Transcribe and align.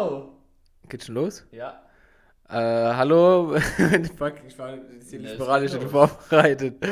Wow! 0.00 0.30
Geht 0.88 1.04
schon 1.04 1.16
los? 1.16 1.44
Ja. 1.52 1.82
Äh, 2.48 2.54
hallo. 2.54 3.54
Fuck, 4.16 4.36
ich 4.46 4.58
war 4.58 4.78
ziemlich 5.00 5.38
und 5.38 5.90
vorbereitet. 5.90 6.82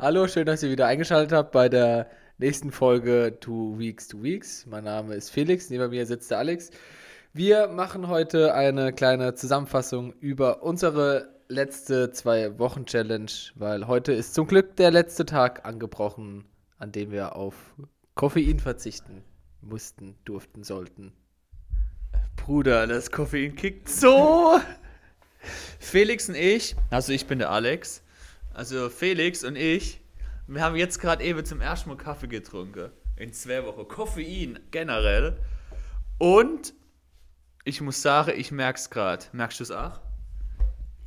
Hallo, 0.00 0.26
schön, 0.26 0.46
dass 0.46 0.60
ihr 0.64 0.70
wieder 0.70 0.88
eingeschaltet 0.88 1.30
habt 1.30 1.52
bei 1.52 1.68
der 1.68 2.10
nächsten 2.38 2.72
Folge 2.72 3.36
Two 3.38 3.78
Weeks, 3.78 4.08
Two 4.08 4.24
Weeks. 4.24 4.66
Mein 4.66 4.82
Name 4.82 5.14
ist 5.14 5.30
Felix, 5.30 5.70
neben 5.70 5.90
mir 5.90 6.04
sitzt 6.06 6.32
der 6.32 6.38
Alex. 6.38 6.70
Wir 7.32 7.68
machen 7.68 8.08
heute 8.08 8.52
eine 8.52 8.92
kleine 8.92 9.34
Zusammenfassung 9.34 10.12
über 10.14 10.64
unsere 10.64 11.28
letzte 11.46 12.10
zwei 12.10 12.58
Wochen 12.58 12.84
Challenge, 12.84 13.30
weil 13.54 13.86
heute 13.86 14.12
ist 14.12 14.34
zum 14.34 14.48
Glück 14.48 14.74
der 14.74 14.90
letzte 14.90 15.24
Tag 15.24 15.64
angebrochen, 15.64 16.46
an 16.78 16.90
dem 16.90 17.12
wir 17.12 17.36
auf 17.36 17.54
Koffein 18.16 18.58
verzichten 18.58 19.22
mussten, 19.60 20.16
durften, 20.24 20.64
sollten. 20.64 21.12
Bruder, 22.44 22.86
das 22.86 23.10
Koffein 23.10 23.54
kickt 23.54 23.88
so. 23.88 24.60
Felix 25.78 26.28
und 26.28 26.34
ich, 26.34 26.74
also 26.90 27.12
ich 27.12 27.26
bin 27.26 27.38
der 27.38 27.50
Alex, 27.50 28.02
also 28.54 28.88
Felix 28.88 29.44
und 29.44 29.56
ich, 29.56 30.00
wir 30.46 30.62
haben 30.62 30.76
jetzt 30.76 31.00
gerade 31.00 31.22
eben 31.22 31.44
zum 31.44 31.60
ersten 31.60 31.88
Mal 31.90 31.96
Kaffee 31.96 32.26
getrunken. 32.26 32.90
In 33.16 33.32
zwei 33.32 33.64
Wochen. 33.64 33.86
Koffein 33.86 34.58
generell. 34.70 35.36
Und 36.18 36.74
ich 37.64 37.80
muss 37.80 38.02
sagen, 38.02 38.32
ich 38.36 38.50
merk's 38.50 38.90
gerade. 38.90 39.26
Merkst 39.32 39.60
du 39.60 39.64
es 39.64 39.70
auch? 39.70 40.00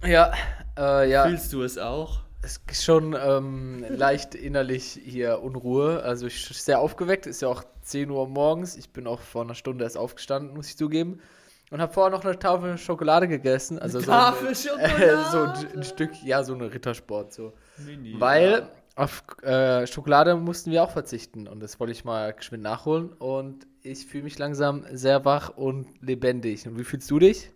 Ja, 0.06 0.34
äh, 0.78 1.10
ja. 1.10 1.28
Fühlst 1.28 1.52
du 1.52 1.64
es 1.64 1.78
auch? 1.78 2.22
Es 2.46 2.60
ist 2.70 2.84
schon 2.84 3.16
ähm, 3.18 3.86
leicht 3.88 4.36
innerlich 4.36 5.00
hier 5.02 5.42
Unruhe. 5.42 6.04
Also 6.04 6.28
ich 6.28 6.46
bin 6.46 6.58
sehr 6.58 6.80
aufgeweckt, 6.80 7.26
ist 7.26 7.42
ja 7.42 7.48
auch 7.48 7.64
10 7.84 8.10
Uhr 8.10 8.28
morgens. 8.28 8.76
Ich 8.76 8.90
bin 8.90 9.08
auch 9.08 9.22
vor 9.22 9.44
einer 9.44 9.56
Stunde 9.56 9.86
erst 9.86 9.98
aufgestanden, 9.98 10.54
muss 10.54 10.68
ich 10.68 10.78
zugeben. 10.78 11.22
Und 11.72 11.80
habe 11.80 11.94
vorher 11.94 12.12
noch 12.12 12.26
eine 12.26 12.38
Tafel 12.38 12.78
Schokolade 12.78 13.30
gegessen. 13.30 13.80
Also 13.80 14.02
so, 14.02 14.08
Tafel 14.08 14.48
ein, 14.50 14.56
Schokolade? 14.56 15.26
so 15.32 15.40
ein, 15.40 15.78
ein 15.78 15.84
Stück, 15.84 16.12
ja, 16.26 16.44
so 16.44 16.54
eine 16.54 16.74
Rittersport 16.74 17.32
so. 17.32 17.54
Mini, 17.78 18.20
Weil 18.20 18.68
auf 18.96 19.24
äh, 19.42 19.88
Schokolade 19.88 20.36
mussten 20.36 20.72
wir 20.72 20.84
auch 20.84 20.92
verzichten. 20.92 21.48
Und 21.48 21.62
das 21.62 21.80
wollte 21.80 21.94
ich 21.94 22.04
mal 22.04 22.34
geschwind 22.34 22.62
nachholen. 22.62 23.14
Und 23.14 23.66
ich 23.84 24.06
fühle 24.06 24.26
mich 24.26 24.38
langsam 24.38 24.84
sehr 24.92 25.24
wach 25.24 25.50
und 25.56 25.88
lebendig. 26.02 26.68
Und 26.68 26.78
wie 26.78 26.84
fühlst 26.84 27.10
du 27.10 27.20
dich? 27.20 27.52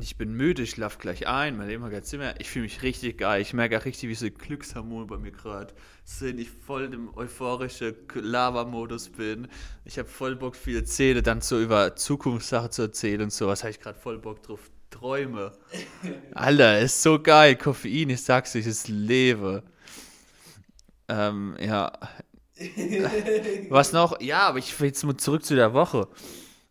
Ich 0.00 0.16
bin 0.16 0.34
müde, 0.34 0.62
ich 0.62 0.70
schlaf 0.70 0.98
gleich 0.98 1.26
ein, 1.26 1.56
mein 1.56 1.68
Leben 1.68 1.82
hat 1.84 2.04
Zimmer. 2.04 2.38
Ich 2.38 2.50
fühle 2.50 2.64
mich 2.64 2.82
richtig 2.82 3.18
geil. 3.18 3.40
Ich 3.40 3.54
merke 3.54 3.78
auch 3.78 3.84
richtig, 3.86 4.10
wie 4.10 4.14
so 4.14 4.30
Glückshormone 4.30 5.06
bei 5.06 5.16
mir 5.16 5.30
gerade 5.30 5.72
sind. 6.04 6.38
Ich 6.38 6.50
voll 6.50 6.92
im 6.92 7.16
euphorischen 7.16 7.94
Lava-Modus 8.14 9.08
bin. 9.08 9.48
Ich 9.84 9.98
habe 9.98 10.08
voll 10.08 10.36
Bock, 10.36 10.54
viel 10.54 10.76
erzählen, 10.76 11.22
dann 11.22 11.40
so 11.40 11.60
über 11.60 11.96
Zukunftssachen 11.96 12.70
zu 12.70 12.82
erzählen 12.82 13.22
und 13.22 13.32
sowas. 13.32 13.62
Habe 13.62 13.70
ich 13.70 13.80
gerade 13.80 13.98
voll 13.98 14.18
Bock 14.18 14.42
drauf. 14.42 14.70
Träume. 14.90 15.52
Alter, 16.34 16.80
ist 16.80 17.02
so 17.02 17.20
geil. 17.20 17.56
Koffein, 17.56 18.10
ich 18.10 18.22
sag's 18.22 18.54
euch, 18.54 18.66
ist 18.66 18.88
Lebe. 18.88 19.62
Ähm, 21.08 21.56
ja. 21.58 21.92
Was 23.68 23.92
noch? 23.92 24.20
Ja, 24.20 24.40
aber 24.48 24.58
ich 24.58 24.78
will 24.78 24.88
jetzt 24.88 25.04
mal 25.04 25.16
zurück 25.16 25.44
zu 25.44 25.54
der 25.54 25.72
Woche. 25.72 26.08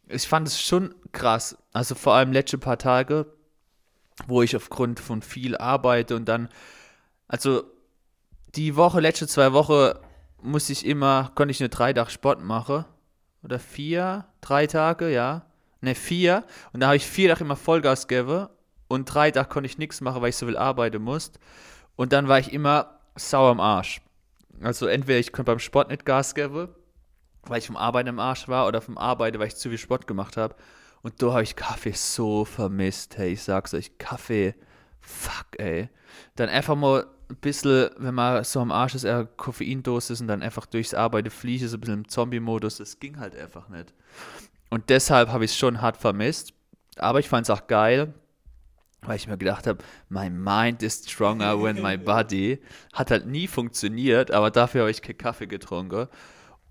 Ich 0.08 0.28
fand 0.28 0.48
es 0.48 0.61
schon 0.61 0.94
krass. 1.11 1.58
Also 1.73 1.95
vor 1.95 2.14
allem 2.14 2.31
letzte 2.31 2.58
paar 2.58 2.78
Tage, 2.78 3.25
wo 4.28 4.42
ich 4.42 4.56
aufgrund 4.56 5.00
von 5.00 5.22
viel 5.22 5.58
arbeite 5.58 6.16
und 6.16 6.25
dann, 6.25 6.50
also 7.28 7.64
die 8.56 8.75
Woche, 8.75 9.00
letzte 9.00 9.28
zwei 9.28 9.53
Wochen, 9.53 9.97
musste 10.42 10.73
ich 10.73 10.86
immer, 10.86 11.31
konnte 11.36 11.52
ich 11.52 11.59
nur 11.59 11.70
drei 11.70 11.94
Tage 11.94 12.12
Sport 12.12 12.42
machen. 12.42 12.86
Oder 13.44 13.59
vier, 13.59 14.25
drei 14.42 14.67
Tage, 14.67 15.09
ja. 15.09 15.45
Ne, 15.81 15.94
vier. 15.94 16.44
Und 16.73 16.80
da 16.80 16.88
habe 16.88 16.97
ich 16.97 17.06
vier 17.06 17.30
Tage 17.30 17.44
immer 17.44 17.56
Vollgas 17.56 18.08
gegeben. 18.08 18.47
Und 18.88 19.06
drei 19.06 19.31
Tage 19.31 19.50
konnte 19.50 19.67
ich 19.67 19.78
nichts 19.78 20.02
machen, 20.02 20.22
weil 20.22 20.30
ich 20.30 20.36
so 20.36 20.45
viel 20.45 20.58
arbeiten 20.58 21.02
musste. 21.02 21.40
Und 21.95 22.14
dann 22.14 22.28
war 22.28 22.40
ich 22.40 22.53
immer 22.53 23.00
sauer 23.16 23.52
am 23.52 23.59
Arsch. 23.59 24.01
Also 24.62 24.88
entweder 24.88 25.19
ich 25.19 25.31
konnte 25.31 25.51
beim 25.51 25.59
Sport 25.59 25.90
nicht 25.90 26.06
Gas 26.06 26.34
geben, 26.35 26.69
weil 27.47 27.59
ich 27.59 27.67
vom 27.67 27.78
Arbeiten 27.78 28.09
im 28.09 28.19
Arsch 28.19 28.47
war, 28.47 28.67
oder 28.67 28.81
vom 28.81 28.97
Arbeiten, 28.97 29.39
weil 29.39 29.47
ich 29.47 29.56
zu 29.56 29.69
viel 29.69 29.78
Sport 29.78 30.07
gemacht 30.07 30.38
habe. 30.38 30.56
Und 31.01 31.22
da 31.22 31.33
habe 31.33 31.44
ich 31.44 31.56
Kaffee 31.56 31.91
so 31.91 32.45
vermisst. 32.45 33.17
Hey, 33.17 33.33
ich 33.33 33.44
sag's 33.44 33.73
euch, 33.73 33.97
Kaffee, 33.97 34.56
fuck, 35.01 35.45
ey. 35.57 35.89
Dann 36.35 36.50
einfach 36.50 36.75
mal 36.75 37.06
ein 37.29 37.35
bisschen, 37.38 37.89
wenn 37.97 38.16
man 38.16 38.44
so 38.44 38.59
am 38.59 38.72
Arsch 38.72 38.95
ist, 38.95 39.03
eher 39.03 39.25
Koffeindosis 39.25 40.22
und 40.22 40.28
dann 40.28 40.41
einfach 40.41 40.66
durchs 40.66 40.94
Arbeiten 40.94 41.29
fliege, 41.29 41.67
so 41.67 41.78
ein 41.78 41.81
bisschen 41.81 42.00
im 42.00 42.07
Zombie-Modus. 42.07 42.78
Das 42.78 43.00
ging 43.00 43.19
halt 43.19 43.35
einfach 43.35 43.69
nicht. 43.69 43.94
Und 44.69 44.89
deshalb 44.89 45.29
habe 45.29 45.45
ich 45.45 45.51
es 45.51 45.57
schon 45.57 45.81
hart 45.81 45.97
vermisst. 45.97 46.53
Aber 46.97 47.19
ich 47.19 47.29
fand 47.29 47.47
es 47.47 47.50
auch 47.50 47.67
geil, 47.67 48.13
weil 49.01 49.17
ich 49.17 49.27
mir 49.27 49.38
gedacht 49.38 49.67
habe, 49.67 49.83
my 50.09 50.29
mind 50.29 50.81
is 50.81 51.03
stronger 51.07 51.62
when 51.62 51.81
my 51.81 51.97
body. 52.03 52.59
Hat 52.94 53.12
halt 53.12 53.27
nie 53.27 53.47
funktioniert, 53.47 54.31
aber 54.31 54.51
dafür 54.51 54.81
habe 54.81 54.91
ich 54.91 55.01
keinen 55.01 55.17
Kaffee 55.17 55.47
getrunken. 55.47 56.07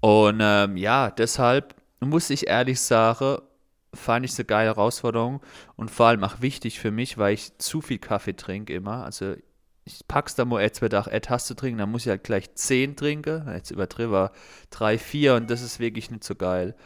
Und 0.04 0.41
ähm, 0.42 0.76
ja, 0.76 1.10
deshalb 1.10 1.75
muss 2.00 2.28
ich 2.28 2.48
ehrlich 2.48 2.78
sagen, 2.78 3.38
fand 3.94 4.26
ich 4.26 4.32
es 4.32 4.38
eine 4.38 4.44
geile 4.44 4.69
Herausforderung 4.69 5.41
und 5.76 5.91
vor 5.91 6.09
allem 6.09 6.25
auch 6.25 6.42
wichtig 6.42 6.78
für 6.78 6.91
mich, 6.91 7.16
weil 7.16 7.32
ich 7.32 7.56
zu 7.56 7.81
viel 7.81 7.97
Kaffee 7.97 8.37
trinke 8.37 8.75
immer. 8.75 9.03
Also 9.03 9.34
ich 9.87 10.06
pack's 10.06 10.34
da 10.34 10.44
mal 10.44 10.60
jetzt 10.60 10.82
wird 10.82 10.94
auch 10.94 11.06
eine 11.06 11.22
Tasse 11.22 11.56
trinken, 11.56 11.78
dann 11.78 11.91
muss 11.91 12.03
ich 12.03 12.10
halt 12.10 12.22
gleich 12.22 12.54
10 12.54 12.97
trinken. 12.97 13.50
Jetzt 13.50 13.70
übertrieben 13.70 14.28
3, 14.69 14.98
4 14.98 15.37
und 15.37 15.50
das 15.50 15.62
ist 15.62 15.81
wirklich 15.81 16.10
nicht 16.10 16.25
so 16.25 16.34
geil. 16.34 16.76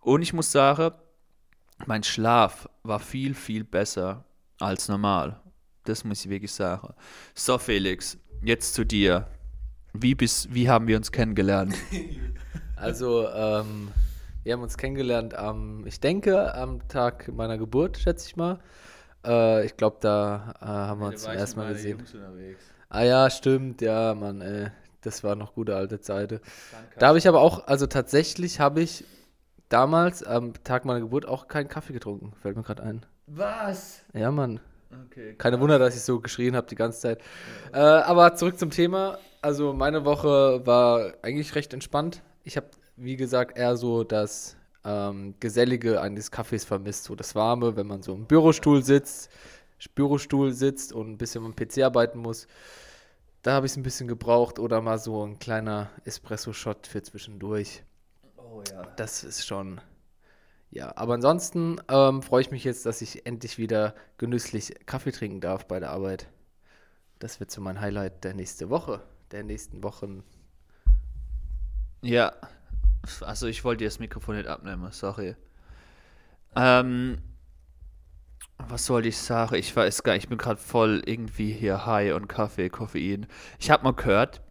Und 0.00 0.22
ich 0.22 0.32
muss 0.32 0.50
sagen, 0.50 0.94
mein 1.84 2.02
Schlaf 2.02 2.66
war 2.82 2.98
viel, 2.98 3.34
viel 3.34 3.64
besser 3.64 4.24
als 4.58 4.88
normal. 4.88 5.38
Das 5.82 6.02
muss 6.02 6.24
ich 6.24 6.30
wirklich 6.30 6.52
sagen. 6.52 6.94
So, 7.34 7.58
Felix, 7.58 8.16
jetzt 8.42 8.72
zu 8.72 8.86
dir. 8.86 9.28
Wie, 9.96 10.14
bis, 10.14 10.52
wie 10.52 10.68
haben 10.68 10.88
wir 10.88 10.96
uns 10.96 11.10
kennengelernt? 11.12 11.74
Also, 12.76 13.26
ähm, 13.28 13.92
wir 14.42 14.52
haben 14.52 14.62
uns 14.62 14.76
kennengelernt 14.76 15.32
am, 15.32 15.86
ich 15.86 16.00
denke, 16.00 16.54
am 16.54 16.86
Tag 16.88 17.32
meiner 17.32 17.56
Geburt, 17.56 17.96
schätze 17.96 18.26
ich 18.28 18.36
mal. 18.36 18.58
Äh, 19.24 19.64
ich 19.64 19.76
glaube, 19.78 19.98
da 20.00 20.54
äh, 20.60 20.66
haben 20.66 21.00
wir 21.00 21.06
uns 21.06 21.22
zum 21.22 21.32
ersten 21.32 21.60
Mal 21.60 21.72
gesehen. 21.72 22.02
Ah 22.90 23.04
ja, 23.04 23.30
stimmt, 23.30 23.80
ja, 23.80 24.12
Mann, 24.14 24.42
ey. 24.42 24.66
Das 25.00 25.24
war 25.24 25.34
noch 25.34 25.54
gute 25.54 25.76
alte 25.76 26.00
Zeiten. 26.00 26.40
Da 26.98 27.08
habe 27.08 27.16
ich 27.16 27.28
aber 27.28 27.40
auch, 27.40 27.66
also 27.66 27.86
tatsächlich 27.86 28.60
habe 28.60 28.82
ich 28.82 29.04
damals 29.68 30.22
am 30.22 30.52
Tag 30.64 30.84
meiner 30.84 31.00
Geburt 31.00 31.26
auch 31.26 31.48
keinen 31.48 31.68
Kaffee 31.68 31.92
getrunken. 31.92 32.32
Fällt 32.42 32.56
mir 32.56 32.62
gerade 32.64 32.82
ein. 32.82 33.06
Was? 33.26 34.02
Ja, 34.12 34.30
Mann. 34.30 34.60
Okay. 35.06 35.34
Keine 35.36 35.60
Wunder, 35.60 35.78
dass 35.78 35.94
ich 35.94 36.02
so 36.02 36.20
geschrien 36.20 36.56
habe 36.56 36.66
die 36.66 36.74
ganze 36.74 37.00
Zeit. 37.00 37.20
Äh, 37.72 37.78
aber 37.78 38.34
zurück 38.34 38.58
zum 38.58 38.70
Thema. 38.70 39.18
Also 39.42 39.72
meine 39.72 40.04
Woche 40.04 40.66
war 40.66 41.14
eigentlich 41.22 41.54
recht 41.54 41.72
entspannt. 41.74 42.22
Ich 42.44 42.56
habe, 42.56 42.68
wie 42.96 43.16
gesagt, 43.16 43.58
eher 43.58 43.76
so 43.76 44.04
das 44.04 44.56
ähm, 44.84 45.34
Gesellige 45.40 46.00
eines 46.00 46.30
Kaffees 46.30 46.64
vermisst. 46.64 47.04
So 47.04 47.14
das 47.14 47.34
Warme, 47.34 47.76
wenn 47.76 47.86
man 47.86 48.02
so 48.02 48.14
im 48.14 48.26
Bürostuhl 48.26 48.82
sitzt, 48.82 49.30
Bürostuhl 49.94 50.52
sitzt 50.52 50.92
und 50.92 51.10
ein 51.10 51.18
bisschen 51.18 51.44
am 51.44 51.54
PC 51.54 51.82
arbeiten 51.82 52.18
muss. 52.18 52.46
Da 53.42 53.52
habe 53.52 53.66
ich 53.66 53.72
es 53.72 53.76
ein 53.76 53.82
bisschen 53.82 54.08
gebraucht. 54.08 54.58
Oder 54.58 54.80
mal 54.80 54.98
so 54.98 55.24
ein 55.26 55.38
kleiner 55.38 55.90
Espresso-Shot 56.04 56.86
für 56.86 57.02
zwischendurch. 57.02 57.82
Oh 58.36 58.62
ja. 58.70 58.82
Das 58.96 59.24
ist 59.24 59.46
schon. 59.46 59.80
Ja, 60.74 60.92
aber 60.96 61.14
ansonsten 61.14 61.76
ähm, 61.88 62.20
freue 62.20 62.40
ich 62.40 62.50
mich 62.50 62.64
jetzt, 62.64 62.84
dass 62.84 63.00
ich 63.00 63.26
endlich 63.26 63.58
wieder 63.58 63.94
genüsslich 64.18 64.74
Kaffee 64.86 65.12
trinken 65.12 65.40
darf 65.40 65.68
bei 65.68 65.78
der 65.78 65.90
Arbeit. 65.90 66.28
Das 67.20 67.38
wird 67.38 67.52
so 67.52 67.60
mein 67.60 67.80
Highlight 67.80 68.24
der 68.24 68.34
nächsten 68.34 68.70
Woche, 68.70 69.00
der 69.30 69.44
nächsten 69.44 69.84
Wochen. 69.84 70.24
Ja. 72.02 72.32
Also 73.20 73.46
ich 73.46 73.62
wollte 73.62 73.84
dir 73.84 73.88
das 73.88 74.00
Mikrofon 74.00 74.34
nicht 74.34 74.48
abnehmen, 74.48 74.90
sorry. 74.90 75.36
Ähm, 76.56 77.18
was 78.58 78.84
soll 78.84 79.06
ich 79.06 79.16
sagen? 79.16 79.54
Ich 79.54 79.76
weiß 79.76 80.02
gar 80.02 80.14
nicht, 80.14 80.24
ich 80.24 80.28
bin 80.28 80.38
gerade 80.38 80.58
voll 80.58 81.04
irgendwie 81.06 81.52
hier 81.52 81.86
high 81.86 82.14
und 82.14 82.26
Kaffee, 82.26 82.68
Koffein. 82.68 83.28
Ich 83.60 83.70
habe 83.70 83.84
mal 83.84 83.94
gehört, 83.94 84.42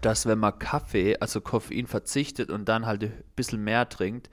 dass 0.00 0.26
wenn 0.26 0.40
man 0.40 0.58
Kaffee, 0.58 1.16
also 1.20 1.40
Koffein 1.40 1.86
verzichtet 1.86 2.50
und 2.50 2.68
dann 2.68 2.86
halt 2.86 3.04
ein 3.04 3.24
bisschen 3.36 3.62
mehr 3.62 3.88
trinkt, 3.88 4.30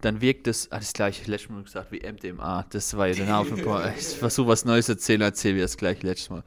dann 0.00 0.20
wirkt 0.20 0.46
es, 0.46 0.70
ah, 0.70 0.78
das 0.78 0.92
gleiche 0.92 1.28
letztes 1.30 1.50
Mal 1.50 1.62
gesagt 1.62 1.90
wie 1.92 2.00
MDMA. 2.00 2.64
Das 2.70 2.96
war 2.96 3.08
ja 3.08 3.14
der 3.14 3.26
Name 3.26 3.50
Ich 3.98 4.06
versuche 4.06 4.48
was 4.48 4.64
Neues 4.64 4.88
erzählen, 4.88 5.22
erzähle 5.22 5.56
wie 5.56 5.60
das 5.60 5.76
gleiche 5.76 6.06
letztes 6.06 6.30
Mal. 6.30 6.44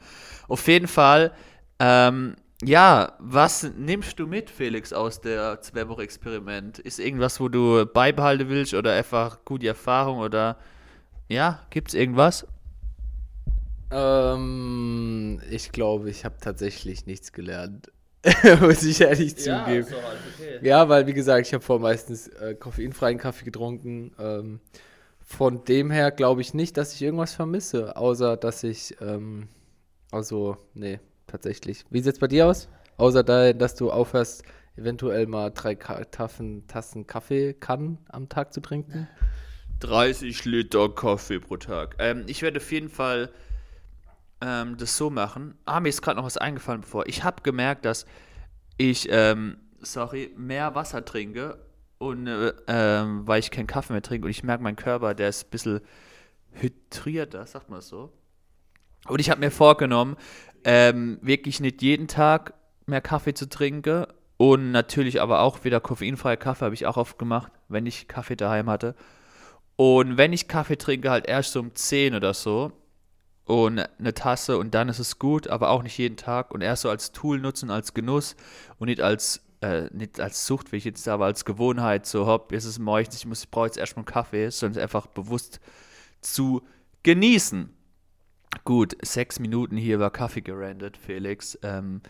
Auf 0.48 0.68
jeden 0.68 0.88
Fall, 0.88 1.34
ähm, 1.80 2.36
ja, 2.64 3.14
was 3.20 3.64
nimmst 3.78 4.20
du 4.20 4.28
mit, 4.28 4.50
Felix, 4.50 4.94
aus 4.94 5.20
der 5.20 5.62
zwei 5.62 5.82
Experiment? 6.02 6.80
Ist 6.80 7.00
irgendwas, 7.00 7.40
wo 7.40 7.50
du 7.50 7.86
beibehalten 7.86 8.50
willst 8.50 8.74
oder 8.74 8.94
einfach 8.94 9.44
gute 9.46 9.68
Erfahrung 9.68 10.20
oder 10.20 10.58
ja, 11.28 11.66
gibt's 11.72 11.94
irgendwas? 11.94 12.46
Ähm, 13.90 15.42
ich 15.50 15.72
glaube, 15.72 16.10
ich 16.10 16.24
habe 16.24 16.36
tatsächlich 16.40 17.06
nichts 17.06 17.34
gelernt. 17.34 17.92
Muss 18.62 18.84
ich 18.84 19.02
ehrlich 19.02 19.36
zugeben. 19.36 19.86
halt 19.86 20.20
okay. 20.36 20.60
Ja, 20.62 20.88
weil 20.88 21.08
wie 21.08 21.14
gesagt, 21.14 21.48
ich 21.48 21.54
habe 21.54 21.64
vor 21.64 21.80
meistens 21.80 22.28
äh, 22.28 22.56
koffeinfreien 22.56 23.18
Kaffee 23.18 23.46
getrunken. 23.46 24.12
Ähm, 24.20 24.60
von 25.24 25.64
dem 25.64 25.90
her 25.92 26.12
glaube 26.12 26.42
ich 26.42 26.54
nicht, 26.54 26.78
dass 26.78 26.94
ich 26.94 27.02
irgendwas 27.02 27.34
vermisse, 27.34 27.96
außer 27.96 28.38
dass 28.38 28.64
ich, 28.64 28.96
ähm, 29.02 29.48
also, 30.12 30.58
nee, 30.74 31.00
tatsächlich. 31.26 31.86
Wie 31.90 32.02
sieht 32.02 32.14
es 32.14 32.20
bei 32.20 32.28
dir 32.28 32.48
aus? 32.48 32.70
Außer 32.98 33.24
da, 33.24 33.54
dass 33.54 33.76
du 33.76 33.92
aufhörst, 33.92 34.44
eventuell 34.76 35.26
mal 35.26 35.50
drei 35.50 35.76
Ka 35.76 36.04
Tassen, 36.06 36.68
Tassen 36.68 37.08
Kaffee 37.08 37.54
kann 37.54 37.98
am 38.10 38.30
Tag 38.30 38.54
zu 38.54 38.62
trinken. 38.62 39.08
30 39.80 40.46
Liter 40.46 40.90
Kaffee 40.90 41.40
pro 41.40 41.58
Tag. 41.58 41.96
Ähm, 42.00 42.24
ich 42.28 42.42
werde 42.42 42.58
auf 42.58 42.72
jeden 42.72 42.90
Fall 42.90 43.32
ähm, 44.42 44.78
das 44.78 44.98
so 44.98 45.10
machen. 45.10 45.56
Ah, 45.66 45.80
mir 45.80 45.90
ist 45.90 46.02
gerade 46.02 46.18
noch 46.18 46.26
was 46.26 46.38
eingefallen 46.38 46.82
bevor. 46.82 47.08
Ich 47.08 47.24
habe 47.24 47.44
gemerkt, 47.44 47.86
dass 47.86 48.06
ich, 48.78 49.08
ähm, 49.12 49.58
sorry, 49.80 50.34
mehr 50.38 50.76
Wasser 50.76 51.06
trinke 51.06 51.60
und 51.98 52.28
äh, 52.28 52.54
ähm, 52.68 53.28
weil 53.28 53.40
ich 53.40 53.52
keinen 53.52 53.68
Kaffee 53.68 53.94
mehr 53.94 54.02
trinke 54.02 54.26
und 54.26 54.32
ich 54.32 54.44
merke, 54.44 54.64
mein 54.64 54.76
Körper, 54.76 55.14
der 55.14 55.30
ist 55.30 55.46
ein 55.46 55.50
bisschen 55.52 55.82
hydrierter, 56.54 57.46
sagt 57.46 57.70
man 57.70 57.80
das 57.80 57.88
so. 57.88 58.12
Und 59.08 59.20
ich 59.20 59.30
habe 59.30 59.40
mir 59.40 59.52
vorgenommen, 59.52 60.18
ähm, 60.64 61.20
wirklich 61.22 61.60
nicht 61.60 61.82
jeden 61.82 62.08
Tag 62.08 62.54
mehr 62.86 63.02
Kaffee 63.02 63.34
zu 63.34 63.48
trinken 63.48 64.06
und 64.38 64.72
natürlich 64.72 65.22
aber 65.22 65.42
auch 65.42 65.64
wieder 65.64 65.80
koffeinfreie 65.80 66.38
Kaffee 66.38 66.66
habe 66.66 66.76
ich 66.76 66.88
auch 66.88 66.98
oft 66.98 67.20
gemacht, 67.20 67.52
wenn 67.68 67.86
ich 67.86 68.08
Kaffee 68.08 68.36
daheim 68.36 68.70
hatte. 68.70 68.96
Und 69.76 70.18
wenn 70.18 70.34
ich 70.34 70.48
Kaffee 70.48 70.78
trinke, 70.78 71.10
halt 71.10 71.28
erst 71.28 71.54
so 71.54 71.60
um 71.60 71.74
10 71.74 72.16
oder 72.16 72.34
so 72.34 72.72
und 73.46 73.80
eine 73.80 74.14
Tasse 74.14 74.58
und 74.58 74.74
dann 74.74 74.90
ist 74.90 75.00
es 75.00 75.20
gut, 75.20 75.48
aber 75.48 75.70
auch 75.70 75.84
nicht 75.84 75.98
jeden 75.98 76.18
Tag 76.18 76.52
und 76.52 76.62
erst 76.62 76.84
so 76.84 76.90
als 76.90 77.12
Tool 77.12 77.40
nutzen, 77.40 77.70
als 77.70 77.94
Genuss 77.94 78.36
und 78.80 78.88
nicht 78.88 79.02
als 79.02 79.42
äh, 79.62 79.90
nicht 79.92 80.20
als 80.20 80.46
Sucht, 80.46 80.72
wie 80.72 80.78
ich 80.78 80.86
jetzt 80.86 81.08
aber 81.08 81.26
als 81.26 81.46
Gewohnheit 81.46 82.06
so 82.06 82.26
hopp, 82.26 82.52
jetzt 82.52 82.66
ist 82.66 82.72
es 82.72 82.80
morgens, 82.80 83.16
ich 83.16 83.26
muss 83.26 83.44
ich 83.44 83.52
brauche 83.52 83.68
jetzt 83.68 83.78
erstmal 83.78 84.02
einen 84.02 84.14
Kaffee, 84.14 84.50
sondern 84.50 84.78
es 84.78 84.84
einfach 84.84 85.08
bewusst 85.08 85.60
zu 86.22 86.62
genießen. 87.04 87.70
Gut, 88.66 88.96
sechs 89.02 89.40
Minuten 89.40 89.78
hier 89.78 90.00
war 90.00 90.12
Kaffee 90.12 90.42
gerandet, 90.42 90.98
Felix. 90.98 91.58
Ähm, 91.64 92.02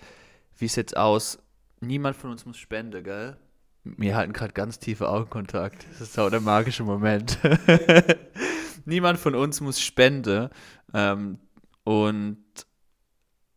wie 0.57 0.67
sieht's 0.67 0.93
aus? 0.93 1.39
Niemand 1.81 2.15
von 2.15 2.31
uns 2.31 2.45
muss 2.45 2.57
spenden, 2.57 3.03
gell? 3.03 3.37
Wir 3.83 4.15
halten 4.15 4.33
gerade 4.33 4.53
ganz 4.53 4.79
tiefe 4.79 5.09
Augenkontakt. 5.09 5.85
Das 5.91 6.01
ist 6.01 6.19
auch 6.19 6.29
der 6.29 6.41
magische 6.41 6.83
Moment. 6.83 7.37
Niemand 8.85 9.19
von 9.19 9.35
uns 9.35 9.61
muss 9.61 9.79
spenden. 9.79 10.49
Ähm, 10.93 11.39
und 11.83 12.43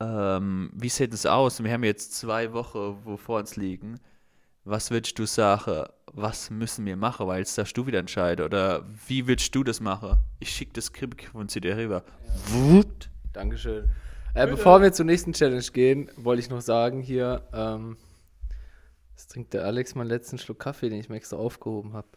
ähm, 0.00 0.70
wie 0.74 0.88
sieht 0.88 1.14
es 1.14 1.26
aus? 1.26 1.62
Wir 1.62 1.72
haben 1.72 1.84
jetzt 1.84 2.14
zwei 2.14 2.52
Wochen, 2.52 2.98
wo 3.04 3.16
vor 3.16 3.38
uns 3.38 3.56
liegen. 3.56 4.00
Was 4.64 4.90
würdest 4.90 5.18
du 5.18 5.26
sagen? 5.26 5.86
Was 6.12 6.50
müssen 6.50 6.86
wir 6.86 6.96
machen? 6.96 7.26
Weil 7.26 7.40
jetzt 7.40 7.58
darfst 7.58 7.76
du 7.76 7.86
wieder 7.86 7.98
entscheiden. 7.98 8.44
Oder 8.44 8.84
wie 9.06 9.26
willst 9.26 9.54
du 9.54 9.62
das 9.62 9.80
machen? 9.80 10.18
Ich 10.40 10.50
schicke 10.50 10.72
das 10.74 10.86
Skript 10.86 11.22
von 11.22 11.48
zu 11.48 11.60
dir 11.60 11.76
rüber. 11.76 12.02
Wut. 12.48 13.10
Dankeschön. 13.32 13.90
Äh, 14.34 14.48
bevor 14.48 14.82
wir 14.82 14.92
zur 14.92 15.06
nächsten 15.06 15.32
Challenge 15.32 15.62
gehen, 15.72 16.10
wollte 16.16 16.40
ich 16.40 16.50
noch 16.50 16.60
sagen 16.60 17.02
hier, 17.02 17.46
ähm, 17.52 17.96
jetzt 19.12 19.30
trinkt 19.30 19.54
der 19.54 19.64
Alex 19.64 19.94
meinen 19.94 20.08
letzten 20.08 20.38
Schluck 20.38 20.58
Kaffee, 20.58 20.88
den 20.88 20.98
ich 20.98 21.08
mir 21.08 21.16
extra 21.16 21.36
aufgehoben 21.36 21.92
habe. 21.92 22.08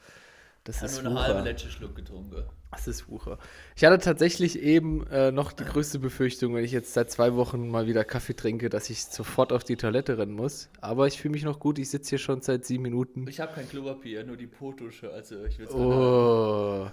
Das 0.67 0.77
Ich 0.77 0.83
ist 0.83 0.97
habe 0.97 1.09
nur 1.09 1.17
einen 1.17 1.33
halben 1.33 1.45
letzten 1.45 1.69
Schluck 1.69 1.95
getrunken. 1.95 2.43
Das 2.71 2.89
ist 2.89 3.07
Wucher. 3.07 3.39
Ich 3.77 3.85
hatte 3.85 3.99
tatsächlich 3.99 4.59
eben 4.59 5.07
äh, 5.07 5.31
noch 5.31 5.53
die 5.53 5.63
größte 5.63 5.97
Befürchtung, 5.97 6.53
wenn 6.55 6.65
ich 6.65 6.73
jetzt 6.73 6.93
seit 6.93 7.09
zwei 7.09 7.35
Wochen 7.35 7.69
mal 7.69 7.87
wieder 7.87 8.03
Kaffee 8.03 8.33
trinke, 8.35 8.67
dass 8.67 8.89
ich 8.89 9.05
sofort 9.05 9.53
auf 9.53 9.63
die 9.63 9.77
Toilette 9.77 10.17
rennen 10.17 10.33
muss. 10.33 10.67
Aber 10.81 11.07
ich 11.07 11.21
fühle 11.21 11.31
mich 11.31 11.45
noch 11.45 11.61
gut. 11.61 11.79
Ich 11.79 11.89
sitze 11.89 12.09
hier 12.09 12.17
schon 12.17 12.41
seit 12.41 12.65
sieben 12.65 12.83
Minuten. 12.83 13.25
Ich 13.29 13.39
habe 13.39 13.53
kein 13.53 13.69
Klopapier, 13.69 14.25
nur 14.25 14.35
die 14.35 14.47
Potusche. 14.47 15.09
Also 15.13 15.41
ich 15.45 15.57
will 15.57 15.69
Oh. 15.69 16.87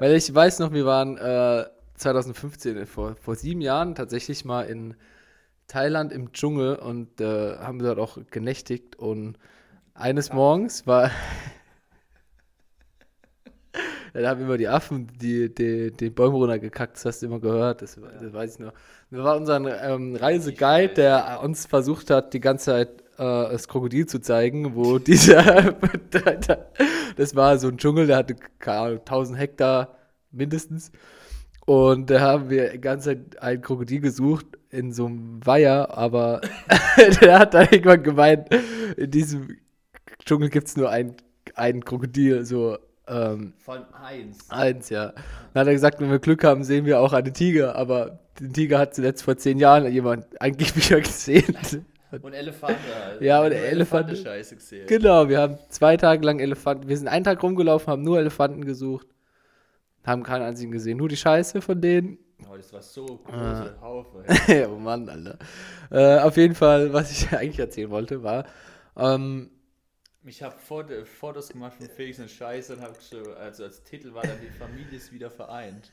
Weil 0.00 0.16
ich 0.16 0.34
weiß 0.34 0.58
noch, 0.58 0.72
wir 0.72 0.84
waren 0.84 1.16
äh, 1.16 1.66
2015, 1.94 2.86
vor, 2.86 3.14
vor 3.14 3.36
sieben 3.36 3.60
Jahren, 3.60 3.94
tatsächlich 3.94 4.44
mal 4.44 4.62
in 4.62 4.96
Thailand 5.68 6.12
im 6.12 6.32
Dschungel 6.32 6.74
und 6.74 7.20
äh, 7.20 7.56
haben 7.58 7.78
dort 7.78 8.00
auch 8.00 8.18
genächtigt. 8.32 8.96
Und 8.96 9.38
eines 9.94 10.32
Morgens 10.32 10.88
war. 10.88 11.12
Da 14.12 14.28
haben 14.28 14.42
immer 14.42 14.58
die 14.58 14.68
Affen 14.68 15.06
die, 15.20 15.54
die, 15.54 15.90
den 15.90 16.14
Bäume 16.14 16.36
runtergekackt, 16.36 16.96
das 16.96 17.04
hast 17.06 17.22
du 17.22 17.26
immer 17.26 17.40
gehört, 17.40 17.82
das, 17.82 17.98
das 18.20 18.32
weiß 18.32 18.54
ich 18.54 18.58
noch. 18.60 18.72
Da 19.10 19.24
war 19.24 19.36
unser 19.36 19.56
ähm, 19.84 20.16
Reiseguide, 20.16 20.94
der 20.94 21.40
uns 21.42 21.66
versucht 21.66 22.10
hat, 22.10 22.34
die 22.34 22.40
ganze 22.40 22.66
Zeit 22.66 22.88
äh, 23.18 23.52
das 23.52 23.68
Krokodil 23.68 24.06
zu 24.06 24.20
zeigen, 24.20 24.74
wo 24.74 24.98
dieser, 25.00 25.72
das 27.16 27.34
war 27.36 27.58
so 27.58 27.68
ein 27.68 27.78
Dschungel, 27.78 28.06
der 28.06 28.18
hatte 28.18 28.36
keine 28.58 28.78
Ahnung, 28.78 28.98
1000 28.98 29.38
Hektar 29.38 29.96
mindestens. 30.30 30.90
Und 31.64 32.10
da 32.10 32.20
haben 32.20 32.50
wir 32.50 32.70
die 32.70 32.80
ganze 32.80 33.10
Zeit 33.10 33.40
ein 33.40 33.62
Krokodil 33.62 34.00
gesucht 34.00 34.46
in 34.70 34.92
so 34.92 35.06
einem 35.06 35.40
Weiher, 35.44 35.96
aber 35.96 36.40
der 37.20 37.38
hat 37.38 37.54
dann 37.54 37.68
irgendwann 37.70 38.02
gemeint, 38.02 38.48
in 38.96 39.10
diesem 39.10 39.56
Dschungel 40.24 40.48
gibt 40.48 40.68
es 40.68 40.76
nur 40.76 40.90
ein, 40.90 41.14
ein 41.54 41.84
Krokodil, 41.84 42.44
so 42.44 42.78
ähm, 43.08 43.52
Von 43.58 43.82
eins. 43.94 44.50
Eins, 44.50 44.88
ja. 44.90 45.12
Dann 45.52 45.60
hat 45.62 45.66
er 45.66 45.72
gesagt, 45.72 46.00
wenn 46.00 46.10
wir 46.10 46.18
Glück 46.18 46.44
haben, 46.44 46.64
sehen 46.64 46.84
wir 46.86 47.00
auch 47.00 47.12
einen 47.12 47.34
Tiger, 47.34 47.74
aber 47.76 48.20
den 48.40 48.52
Tiger 48.52 48.78
hat 48.78 48.94
zuletzt 48.94 49.22
vor 49.24 49.36
zehn 49.36 49.58
Jahren 49.58 49.90
jemand 49.92 50.40
angeblich 50.40 50.88
gesehen. 51.02 51.56
Und 52.20 52.34
Elefante 52.34 52.76
halt. 53.04 53.20
Ja, 53.22 53.40
und 53.40 53.50
Nur 53.50 53.58
Elefante. 53.58 54.16
Scheiße 54.16 54.56
gesehen. 54.56 54.86
genau, 54.86 55.28
wir 55.28 55.40
haben 55.40 55.58
zwei 55.70 55.96
Tage 55.96 56.24
lang 56.24 56.40
Elefanten, 56.40 56.88
wir 56.88 56.96
sind 56.96 57.08
einen 57.08 57.24
Tag 57.24 57.42
rumgelaufen, 57.42 57.88
haben 57.90 58.02
nur 58.02 58.18
Elefanten 58.18 58.64
gesucht, 58.64 59.06
haben 60.04 60.22
keinen 60.22 60.42
einzigen 60.42 60.72
gesehen, 60.72 60.98
nur 60.98 61.08
die 61.08 61.16
Scheiße 61.16 61.60
von 61.62 61.80
denen. 61.80 62.18
Oh, 62.50 62.56
das 62.56 62.72
war 62.72 62.82
so 62.82 63.04
große 63.06 63.76
Ah. 63.78 63.80
Haufe. 63.80 64.24
oh 64.70 64.76
Mann, 64.78 65.08
Alter. 65.08 65.38
Äh, 65.90 66.18
auf 66.20 66.36
jeden 66.36 66.54
Fall, 66.54 66.92
was 66.92 67.10
ich 67.12 67.32
eigentlich 67.32 67.58
erzählen 67.58 67.88
wollte, 67.90 68.22
war, 68.22 68.44
ähm, 68.96 69.50
Ich 70.24 70.42
habe 70.42 70.54
Fotos 70.58 71.48
gemacht 71.48 71.74
von 71.74 71.88
Felix 71.88 72.20
und 72.20 72.30
Scheiße 72.30 72.74
und 72.74 72.82
habe 72.82 72.94
also 73.40 73.64
als 73.64 73.82
Titel 73.82 74.14
war 74.14 74.22
dann 74.22 74.38
die 74.40 74.56
Familie 74.56 74.96
ist 74.96 75.12
wieder 75.12 75.30
vereint. 75.30 75.90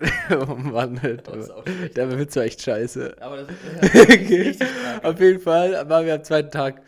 oh 0.30 0.54
Mann, 0.54 0.96
ist 0.96 1.28
Alter. 1.28 1.62
der 1.94 2.18
Witz 2.18 2.36
war 2.36 2.44
echt 2.44 2.60
scheiße. 2.60 3.16
Aber 3.20 3.38
das 3.38 3.48
okay. 3.94 4.56
Auf 5.02 5.20
jeden 5.20 5.40
Fall 5.40 5.88
waren 5.88 6.06
wir 6.06 6.14
am 6.14 6.24
zweiten 6.24 6.50
Tag, 6.50 6.82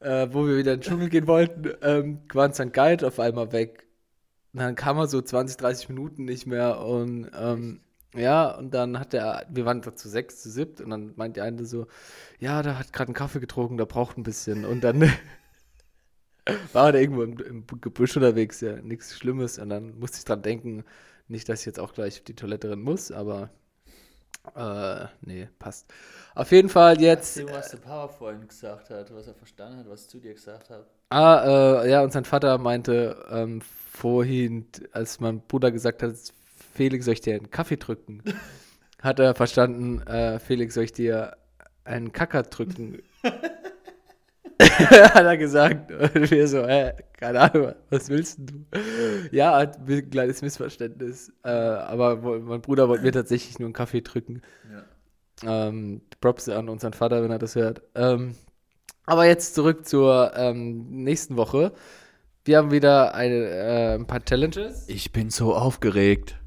äh, 0.00 0.26
wo 0.30 0.46
wir 0.46 0.56
wieder 0.56 0.74
in 0.74 0.80
den 0.80 0.84
Dschungel 0.88 1.08
gehen 1.08 1.26
wollten, 1.26 1.72
ähm, 1.82 2.20
war 2.32 2.52
St. 2.52 2.72
Guide 2.72 3.06
auf 3.06 3.20
einmal 3.20 3.52
weg. 3.52 3.86
Und 4.52 4.60
dann 4.60 4.74
kam 4.74 4.98
er 4.98 5.06
so 5.06 5.20
20, 5.20 5.58
30 5.58 5.88
Minuten 5.90 6.24
nicht 6.24 6.46
mehr 6.46 6.80
und 6.80 7.30
ähm, 7.38 7.80
ja, 8.14 8.50
und 8.56 8.72
dann 8.72 8.98
hat 8.98 9.12
er, 9.12 9.44
wir 9.50 9.66
waren 9.66 9.82
zu 9.82 10.08
sechs, 10.08 10.42
zu 10.42 10.50
siebt 10.50 10.80
und 10.80 10.90
dann 10.90 11.12
meint 11.16 11.36
der 11.36 11.44
eine 11.44 11.66
so, 11.66 11.86
ja, 12.38 12.62
der 12.62 12.78
hat 12.78 12.92
gerade 12.92 13.08
einen 13.08 13.14
Kaffee 13.14 13.40
getrunken, 13.40 13.76
der 13.76 13.84
braucht 13.84 14.16
ein 14.16 14.22
bisschen 14.22 14.64
und 14.64 14.82
dann 14.82 15.12
war 16.72 16.94
er 16.94 17.00
irgendwo 17.00 17.22
im, 17.22 17.38
im 17.38 17.66
Gebüsch 17.80 18.16
unterwegs, 18.16 18.60
ja, 18.60 18.76
nichts 18.76 19.16
Schlimmes 19.16 19.58
und 19.58 19.70
dann 19.70 19.98
musste 19.98 20.18
ich 20.18 20.24
dran 20.24 20.42
denken, 20.42 20.84
nicht, 21.28 21.48
dass 21.48 21.60
ich 21.60 21.66
jetzt 21.66 21.80
auch 21.80 21.92
gleich 21.92 22.18
auf 22.18 22.24
die 22.24 22.34
Toilette 22.34 22.70
rennen 22.70 22.82
muss, 22.82 23.10
aber 23.10 23.50
äh, 24.54 25.06
nee, 25.22 25.48
passt. 25.58 25.92
Auf 26.34 26.52
jeden 26.52 26.68
Fall 26.68 27.00
jetzt. 27.00 27.36
Erzähl, 27.36 27.54
was 27.54 27.70
der 27.70 27.78
Papa 27.78 28.08
vorhin 28.08 28.46
gesagt 28.46 28.90
hat, 28.90 29.12
was 29.12 29.26
er 29.26 29.34
verstanden 29.34 29.78
hat, 29.78 29.88
was 29.88 30.02
ich 30.02 30.08
zu 30.08 30.20
dir 30.20 30.34
gesagt 30.34 30.70
hat. 30.70 30.86
Ah, 31.10 31.82
äh, 31.82 31.90
ja, 31.90 32.02
und 32.02 32.12
sein 32.12 32.24
Vater 32.24 32.58
meinte 32.58 33.24
ähm, 33.30 33.60
vorhin, 33.60 34.66
als 34.92 35.20
mein 35.20 35.40
Bruder 35.40 35.72
gesagt 35.72 36.02
hat, 36.02 36.14
Felix, 36.74 37.06
soll 37.06 37.14
ich 37.14 37.20
dir 37.20 37.34
einen 37.34 37.50
Kaffee 37.50 37.76
drücken? 37.76 38.22
hat 39.02 39.18
er 39.18 39.34
verstanden, 39.34 40.02
äh, 40.02 40.38
Felix, 40.38 40.74
soll 40.74 40.84
ich 40.84 40.92
dir 40.92 41.36
einen 41.84 42.12
Kacker 42.12 42.42
drücken? 42.42 43.02
hat 44.60 45.24
er 45.24 45.36
gesagt. 45.36 45.92
Und 45.92 46.30
wir 46.30 46.48
so, 46.48 46.66
hä, 46.66 46.92
keine 47.18 47.40
Ahnung, 47.40 47.72
was 47.90 48.08
willst 48.08 48.38
du? 48.38 48.64
Ja, 49.30 49.56
hat 49.58 49.78
ein 49.88 50.10
kleines 50.10 50.42
Missverständnis. 50.42 51.32
Äh, 51.44 51.50
aber 51.50 52.16
mein 52.16 52.60
Bruder 52.60 52.88
wollte 52.88 53.04
mir 53.04 53.12
tatsächlich 53.12 53.58
nur 53.58 53.66
einen 53.66 53.74
Kaffee 53.74 54.00
drücken. 54.00 54.42
Ja. 55.42 55.68
Ähm, 55.68 56.02
Props 56.20 56.48
an 56.48 56.68
unseren 56.68 56.94
Vater, 56.94 57.22
wenn 57.22 57.30
er 57.30 57.38
das 57.38 57.54
hört. 57.54 57.82
Ähm, 57.94 58.34
aber 59.04 59.26
jetzt 59.26 59.54
zurück 59.54 59.86
zur 59.86 60.32
ähm, 60.36 61.04
nächsten 61.04 61.36
Woche. 61.36 61.72
Wir 62.44 62.58
haben 62.58 62.70
wieder 62.70 63.14
eine, 63.14 63.34
äh, 63.34 63.94
ein 63.94 64.06
paar 64.06 64.24
Challenges. 64.24 64.88
Ich 64.88 65.12
bin 65.12 65.30
so 65.30 65.54
aufgeregt. 65.54 66.38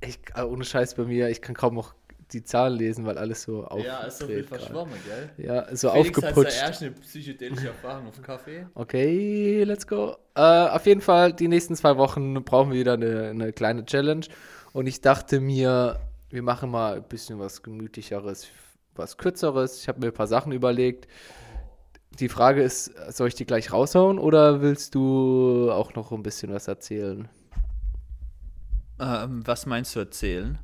Ich, 0.00 0.18
äh, 0.34 0.42
ohne 0.42 0.64
Scheiß 0.64 0.94
bei 0.94 1.04
mir, 1.04 1.28
ich 1.28 1.40
kann 1.40 1.54
kaum 1.54 1.74
noch 1.74 1.94
die 2.34 2.44
Zahlen 2.44 2.76
lesen, 2.76 3.06
weil 3.06 3.16
alles 3.16 3.42
so 3.42 3.66
Ja, 3.82 4.00
ist 4.00 4.18
so 4.18 4.26
viel 4.26 4.44
verschwommen, 4.44 4.94
gell? 5.06 5.46
Ja, 5.46 5.74
so 5.74 5.90
Felix 5.90 6.18
aufgeputscht. 6.18 6.52
seine 6.52 6.66
erste 6.68 6.90
psychedelische 6.90 7.68
Erfahrung 7.68 8.08
auf 8.08 8.20
Kaffee. 8.20 8.66
Okay, 8.74 9.62
let's 9.64 9.86
go. 9.86 10.16
Äh, 10.34 10.40
auf 10.40 10.84
jeden 10.86 11.00
Fall, 11.00 11.32
die 11.32 11.48
nächsten 11.48 11.76
zwei 11.76 11.96
Wochen 11.96 12.34
brauchen 12.44 12.72
wir 12.72 12.80
wieder 12.80 12.94
eine, 12.94 13.30
eine 13.30 13.52
kleine 13.52 13.84
Challenge. 13.84 14.26
Und 14.72 14.86
ich 14.86 15.00
dachte 15.00 15.40
mir, 15.40 16.00
wir 16.30 16.42
machen 16.42 16.70
mal 16.70 16.96
ein 16.96 17.04
bisschen 17.04 17.38
was 17.38 17.62
gemütlicheres, 17.62 18.48
was 18.96 19.16
kürzeres. 19.16 19.80
Ich 19.80 19.88
habe 19.88 20.00
mir 20.00 20.06
ein 20.06 20.12
paar 20.12 20.26
Sachen 20.26 20.52
überlegt. 20.52 21.06
Die 22.18 22.28
Frage 22.28 22.62
ist, 22.62 22.92
soll 23.10 23.28
ich 23.28 23.34
die 23.34 23.46
gleich 23.46 23.72
raushauen 23.72 24.18
oder 24.18 24.60
willst 24.60 24.94
du 24.94 25.70
auch 25.72 25.94
noch 25.94 26.12
ein 26.12 26.22
bisschen 26.22 26.52
was 26.52 26.68
erzählen? 26.68 27.28
Ähm, 29.00 29.42
was 29.44 29.66
meinst 29.66 29.96
du 29.96 30.00
erzählen? 30.00 30.58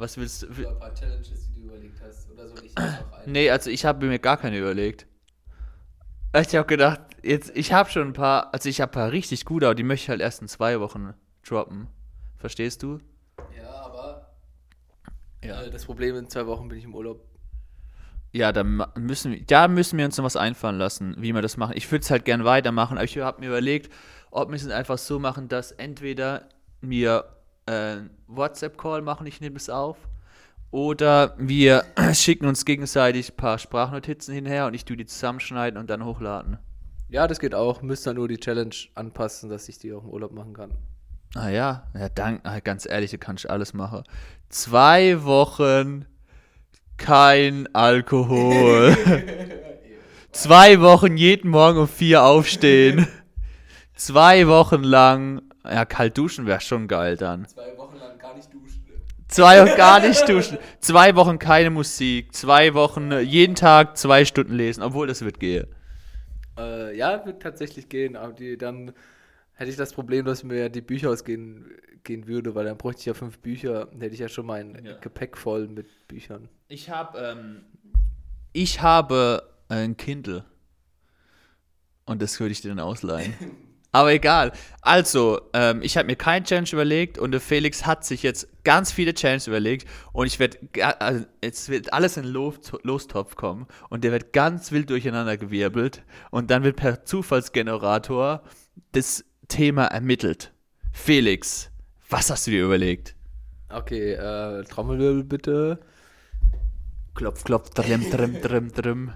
Was 0.00 0.16
willst 0.16 0.42
du? 0.42 0.46
Ein 0.46 0.78
paar 0.78 0.94
Challenges, 0.94 1.46
die 1.54 1.60
du 1.60 1.66
überlegt 1.66 2.00
hast. 2.02 2.30
Oder 2.30 2.48
soll 2.48 2.64
ich 2.64 2.76
einfach 2.76 3.12
ein? 3.18 3.30
Nee, 3.32 3.50
also 3.50 3.68
ich 3.68 3.84
habe 3.84 4.06
mir 4.06 4.18
gar 4.18 4.38
keine 4.38 4.56
überlegt. 4.58 5.06
Ich 6.34 6.54
habe 6.56 6.66
gedacht, 6.66 7.00
jetzt, 7.22 7.54
ich 7.54 7.72
habe 7.74 7.90
schon 7.90 8.08
ein 8.08 8.12
paar, 8.14 8.54
also 8.54 8.68
ich 8.70 8.80
habe 8.80 8.90
ein 8.92 8.94
paar 8.94 9.12
richtig 9.12 9.44
gute, 9.44 9.66
aber 9.66 9.74
die 9.74 9.82
möchte 9.82 10.04
ich 10.04 10.08
halt 10.08 10.20
erst 10.22 10.40
in 10.40 10.48
zwei 10.48 10.80
Wochen 10.80 11.12
droppen. 11.46 11.88
Verstehst 12.38 12.82
du? 12.82 12.98
Ja, 13.54 13.68
aber 13.70 14.30
Ja. 15.44 15.62
äh, 15.62 15.70
das 15.70 15.84
Problem, 15.84 16.16
in 16.16 16.28
zwei 16.30 16.46
Wochen 16.46 16.68
bin 16.68 16.78
ich 16.78 16.84
im 16.84 16.94
Urlaub. 16.94 17.22
Ja, 18.32 18.52
da 18.52 18.62
müssen 18.64 19.32
wir, 19.32 19.44
da 19.44 19.68
müssen 19.68 19.98
wir 19.98 20.06
uns 20.06 20.16
noch 20.16 20.24
was 20.24 20.36
einfallen 20.36 20.78
lassen, 20.78 21.14
wie 21.18 21.34
wir 21.34 21.42
das 21.42 21.58
machen. 21.58 21.76
Ich 21.76 21.90
würde 21.92 22.04
es 22.04 22.10
halt 22.10 22.24
gern 22.24 22.44
weitermachen, 22.44 22.96
aber 22.96 23.04
ich 23.04 23.18
habe 23.18 23.40
mir 23.40 23.48
überlegt, 23.48 23.92
ob 24.30 24.48
wir 24.48 24.56
es 24.56 24.66
einfach 24.70 24.96
so 24.98 25.18
machen, 25.18 25.48
dass 25.48 25.72
entweder 25.72 26.48
wir 26.80 27.24
äh, 27.70 27.96
WhatsApp-Call 28.26 29.02
machen, 29.02 29.26
ich 29.26 29.40
nehme 29.40 29.56
es 29.56 29.70
auf, 29.70 29.96
oder 30.70 31.34
wir 31.38 31.84
schicken 32.12 32.46
uns 32.46 32.64
gegenseitig 32.64 33.32
ein 33.32 33.36
paar 33.36 33.58
Sprachnotizen 33.58 34.34
hinher 34.34 34.66
und 34.66 34.74
ich 34.74 34.84
tue 34.84 34.96
die 34.96 35.06
zusammenschneiden 35.06 35.78
und 35.78 35.90
dann 35.90 36.04
hochladen. 36.04 36.58
Ja, 37.08 37.26
das 37.26 37.40
geht 37.40 37.54
auch. 37.54 37.82
Müsst 37.82 38.06
dann 38.06 38.16
nur 38.16 38.28
die 38.28 38.38
Challenge 38.38 38.74
anpassen, 38.94 39.50
dass 39.50 39.68
ich 39.68 39.78
die 39.78 39.92
auch 39.92 40.04
im 40.04 40.10
Urlaub 40.10 40.32
machen 40.32 40.52
kann. 40.52 40.70
Ah 41.34 41.48
ja, 41.48 41.88
ja, 41.94 42.08
dank, 42.08 42.40
ah, 42.44 42.60
ganz 42.60 42.86
ehrlich, 42.86 43.10
da 43.10 43.16
kann 43.16 43.36
ich 43.36 43.48
alles 43.50 43.72
machen. 43.72 44.04
Zwei 44.48 45.24
Wochen 45.24 46.06
kein 46.96 47.72
Alkohol. 47.74 48.96
Zwei 50.32 50.80
Wochen 50.80 51.16
jeden 51.16 51.50
Morgen 51.50 51.78
um 51.80 51.88
vier 51.88 52.22
aufstehen. 52.24 53.08
Zwei 53.94 54.46
Wochen 54.46 54.82
lang, 54.82 55.42
ja, 55.64 55.84
kalt 55.84 56.16
duschen 56.16 56.46
wäre 56.46 56.60
schon 56.60 56.88
geil 56.88 57.16
dann. 57.16 57.46
Zwei 57.46 57.76
Wochen 57.76 57.96
lang 57.96 58.18
gar 58.18 58.34
nicht 58.34 58.52
duschen. 58.52 58.84
Zwei 59.28 59.62
Wochen 59.62 59.76
gar 59.76 60.00
nicht 60.00 60.28
duschen. 60.28 60.58
Zwei 60.80 61.14
Wochen 61.14 61.38
keine 61.38 61.70
Musik. 61.70 62.34
Zwei 62.34 62.74
Wochen 62.74 63.12
äh, 63.12 63.20
jeden 63.20 63.54
Tag 63.54 63.96
zwei 63.96 64.24
Stunden 64.24 64.54
lesen, 64.54 64.82
obwohl 64.82 65.06
das 65.06 65.22
wird 65.22 65.38
gehen. 65.38 65.66
Äh, 66.58 66.96
ja, 66.96 67.24
wird 67.24 67.40
tatsächlich 67.40 67.88
gehen, 67.88 68.16
aber 68.16 68.32
die, 68.32 68.58
dann 68.58 68.92
hätte 69.52 69.70
ich 69.70 69.76
das 69.76 69.92
Problem, 69.92 70.24
dass 70.24 70.42
mir 70.42 70.68
die 70.68 70.80
Bücher 70.80 71.10
ausgehen 71.10 71.66
gehen 72.02 72.26
würde, 72.26 72.54
weil 72.54 72.64
dann 72.64 72.78
bräuchte 72.78 73.00
ich 73.00 73.06
ja 73.06 73.14
fünf 73.14 73.38
Bücher, 73.38 73.86
dann 73.86 74.00
hätte 74.00 74.14
ich 74.14 74.20
ja 74.20 74.28
schon 74.28 74.46
mein 74.46 74.84
Ja. 74.84 74.96
Gepäck 74.98 75.36
voll 75.36 75.68
mit 75.68 75.86
Büchern. 76.08 76.48
Ich 76.68 76.88
habe, 76.90 77.18
ähm, 77.18 77.62
ich 78.52 78.80
habe 78.82 79.42
ein 79.68 79.96
Kindle. 79.96 80.44
Und 82.06 82.22
das 82.22 82.40
würde 82.40 82.52
ich 82.52 82.62
dir 82.62 82.70
dann 82.70 82.80
ausleihen. 82.80 83.34
Aber 83.92 84.12
egal. 84.12 84.52
Also, 84.82 85.40
ähm, 85.52 85.82
ich 85.82 85.96
habe 85.96 86.06
mir 86.06 86.16
kein 86.16 86.44
Challenge 86.44 86.68
überlegt 86.72 87.18
und 87.18 87.32
der 87.32 87.40
Felix 87.40 87.86
hat 87.86 88.04
sich 88.04 88.22
jetzt 88.22 88.48
ganz 88.62 88.92
viele 88.92 89.14
Challenges 89.14 89.48
überlegt 89.48 89.88
und 90.12 90.26
ich 90.26 90.38
werde, 90.38 90.58
also, 91.00 91.24
jetzt 91.42 91.68
wird 91.68 91.92
alles 91.92 92.16
in 92.16 92.24
Los 92.24 92.58
Lostopf 92.82 93.34
kommen 93.34 93.66
und 93.88 94.04
der 94.04 94.12
wird 94.12 94.32
ganz 94.32 94.70
wild 94.70 94.90
durcheinander 94.90 95.36
gewirbelt 95.36 96.02
und 96.30 96.50
dann 96.50 96.62
wird 96.62 96.76
per 96.76 97.04
Zufallsgenerator 97.04 98.42
das 98.92 99.24
Thema 99.48 99.86
ermittelt. 99.86 100.52
Felix, 100.92 101.70
was 102.08 102.30
hast 102.30 102.46
du 102.46 102.52
dir 102.52 102.64
überlegt? 102.64 103.16
Okay, 103.70 104.12
äh, 104.12 104.64
Trommelwirbel 104.64 105.24
bitte. 105.24 105.80
Klopf, 107.14 107.44
klopf, 107.44 107.70
drim, 107.70 108.08
drim, 108.10 108.40
drim, 108.40 108.72
drim. 108.72 109.12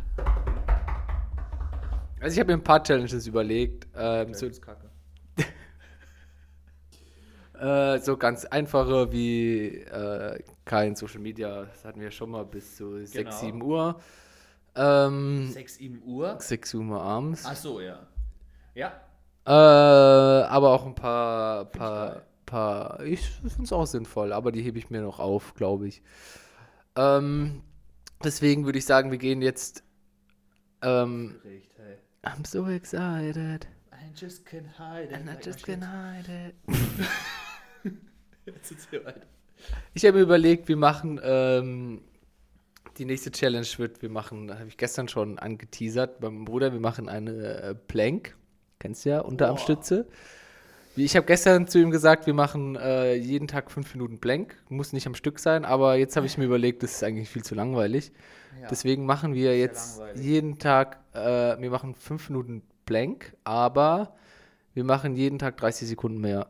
Also 2.24 2.36
ich 2.36 2.40
habe 2.40 2.52
mir 2.52 2.58
ein 2.58 2.64
paar 2.64 2.82
Challenges 2.82 3.26
überlegt. 3.26 3.86
Ähm, 3.94 4.32
so, 4.32 4.46
äh, 7.58 7.98
so 7.98 8.16
ganz 8.16 8.46
einfache 8.46 9.12
wie 9.12 9.80
äh, 9.80 10.42
kein 10.64 10.96
Social 10.96 11.20
Media, 11.20 11.64
das 11.64 11.84
hatten 11.84 12.00
wir 12.00 12.10
schon 12.10 12.30
mal 12.30 12.46
bis 12.46 12.78
zu 12.78 12.96
6, 12.96 13.12
Genau. 13.12 13.30
7 13.30 13.62
Uhr. 13.62 14.00
Ähm, 14.74 15.50
6, 15.52 15.74
7 15.74 16.02
Uhr? 16.02 16.40
6 16.40 16.72
Uhr 16.72 16.98
abends. 16.98 17.44
Ach 17.44 17.56
so, 17.56 17.82
ja. 17.82 18.06
Ja. 18.74 19.02
Äh, 19.44 20.46
aber 20.46 20.70
auch 20.70 20.86
ein 20.86 20.94
paar, 20.94 21.66
paar, 21.66 22.10
geil. 22.10 22.22
paar, 22.46 23.04
ich 23.04 23.20
finde 23.20 23.64
es 23.64 23.72
auch 23.74 23.84
sinnvoll, 23.84 24.32
aber 24.32 24.50
die 24.50 24.62
hebe 24.62 24.78
ich 24.78 24.88
mir 24.88 25.02
noch 25.02 25.18
auf, 25.18 25.52
glaube 25.56 25.88
ich. 25.88 26.02
Ähm, 26.96 27.60
deswegen 28.24 28.64
würde 28.64 28.78
ich 28.78 28.86
sagen, 28.86 29.10
wir 29.10 29.18
gehen 29.18 29.42
jetzt. 29.42 29.84
Ähm, 30.80 31.38
hey. 31.42 31.64
I'm 32.24 32.44
so 32.44 32.66
excited. 32.68 33.66
I 33.92 34.12
just 34.14 34.46
can't 34.46 34.66
hide 34.78 35.10
it. 35.10 35.12
And 35.12 35.30
I 35.30 35.36
just 35.42 35.64
can't 35.64 35.84
hide 35.84 36.28
it. 36.28 36.54
Jetzt 38.46 38.70
ist 38.72 38.90
hier 38.90 39.04
weiter. 39.04 39.26
Ich 39.94 40.04
habe 40.04 40.18
mir 40.18 40.22
überlegt, 40.22 40.68
wir 40.68 40.76
machen 40.76 41.20
ähm, 41.22 42.02
die 42.98 43.04
nächste 43.04 43.30
Challenge 43.30 43.66
wird, 43.76 44.02
wir 44.02 44.10
machen, 44.10 44.52
habe 44.52 44.68
ich 44.68 44.76
gestern 44.76 45.08
schon 45.08 45.38
angeteasert 45.38 46.20
bei 46.20 46.30
meinem 46.30 46.44
Bruder, 46.44 46.72
wir 46.72 46.80
machen 46.80 47.08
eine 47.08 47.30
äh, 47.32 47.74
Plank. 47.74 48.36
Kennst 48.78 49.04
du 49.04 49.10
ja, 49.10 49.20
Unterarmstütze. 49.20 50.06
Wie 50.08 50.14
Ich 50.96 51.16
habe 51.16 51.26
gestern 51.26 51.66
zu 51.66 51.78
ihm 51.80 51.90
gesagt, 51.90 52.26
wir 52.26 52.34
machen 52.34 52.76
äh, 52.76 53.14
jeden 53.14 53.48
Tag 53.48 53.70
fünf 53.70 53.92
Minuten 53.94 54.18
Plank. 54.20 54.56
Muss 54.68 54.92
nicht 54.92 55.06
am 55.06 55.14
Stück 55.14 55.38
sein, 55.38 55.64
aber 55.64 55.96
jetzt 55.96 56.16
habe 56.16 56.26
ich 56.26 56.38
mir 56.38 56.44
überlegt, 56.44 56.82
das 56.82 56.92
ist 56.92 57.04
eigentlich 57.04 57.28
viel 57.28 57.42
zu 57.42 57.54
langweilig. 57.54 58.12
Ja. 58.60 58.68
Deswegen 58.68 59.04
machen 59.04 59.34
wir 59.34 59.58
jetzt 59.58 59.98
langweilig. 59.98 60.24
jeden 60.24 60.58
Tag, 60.58 61.00
äh, 61.12 61.60
wir 61.60 61.70
machen 61.70 61.94
fünf 61.94 62.30
Minuten 62.30 62.62
Plank, 62.86 63.36
aber 63.42 64.14
wir 64.72 64.84
machen 64.84 65.16
jeden 65.16 65.38
Tag 65.38 65.56
30 65.56 65.88
Sekunden 65.88 66.20
mehr. 66.20 66.48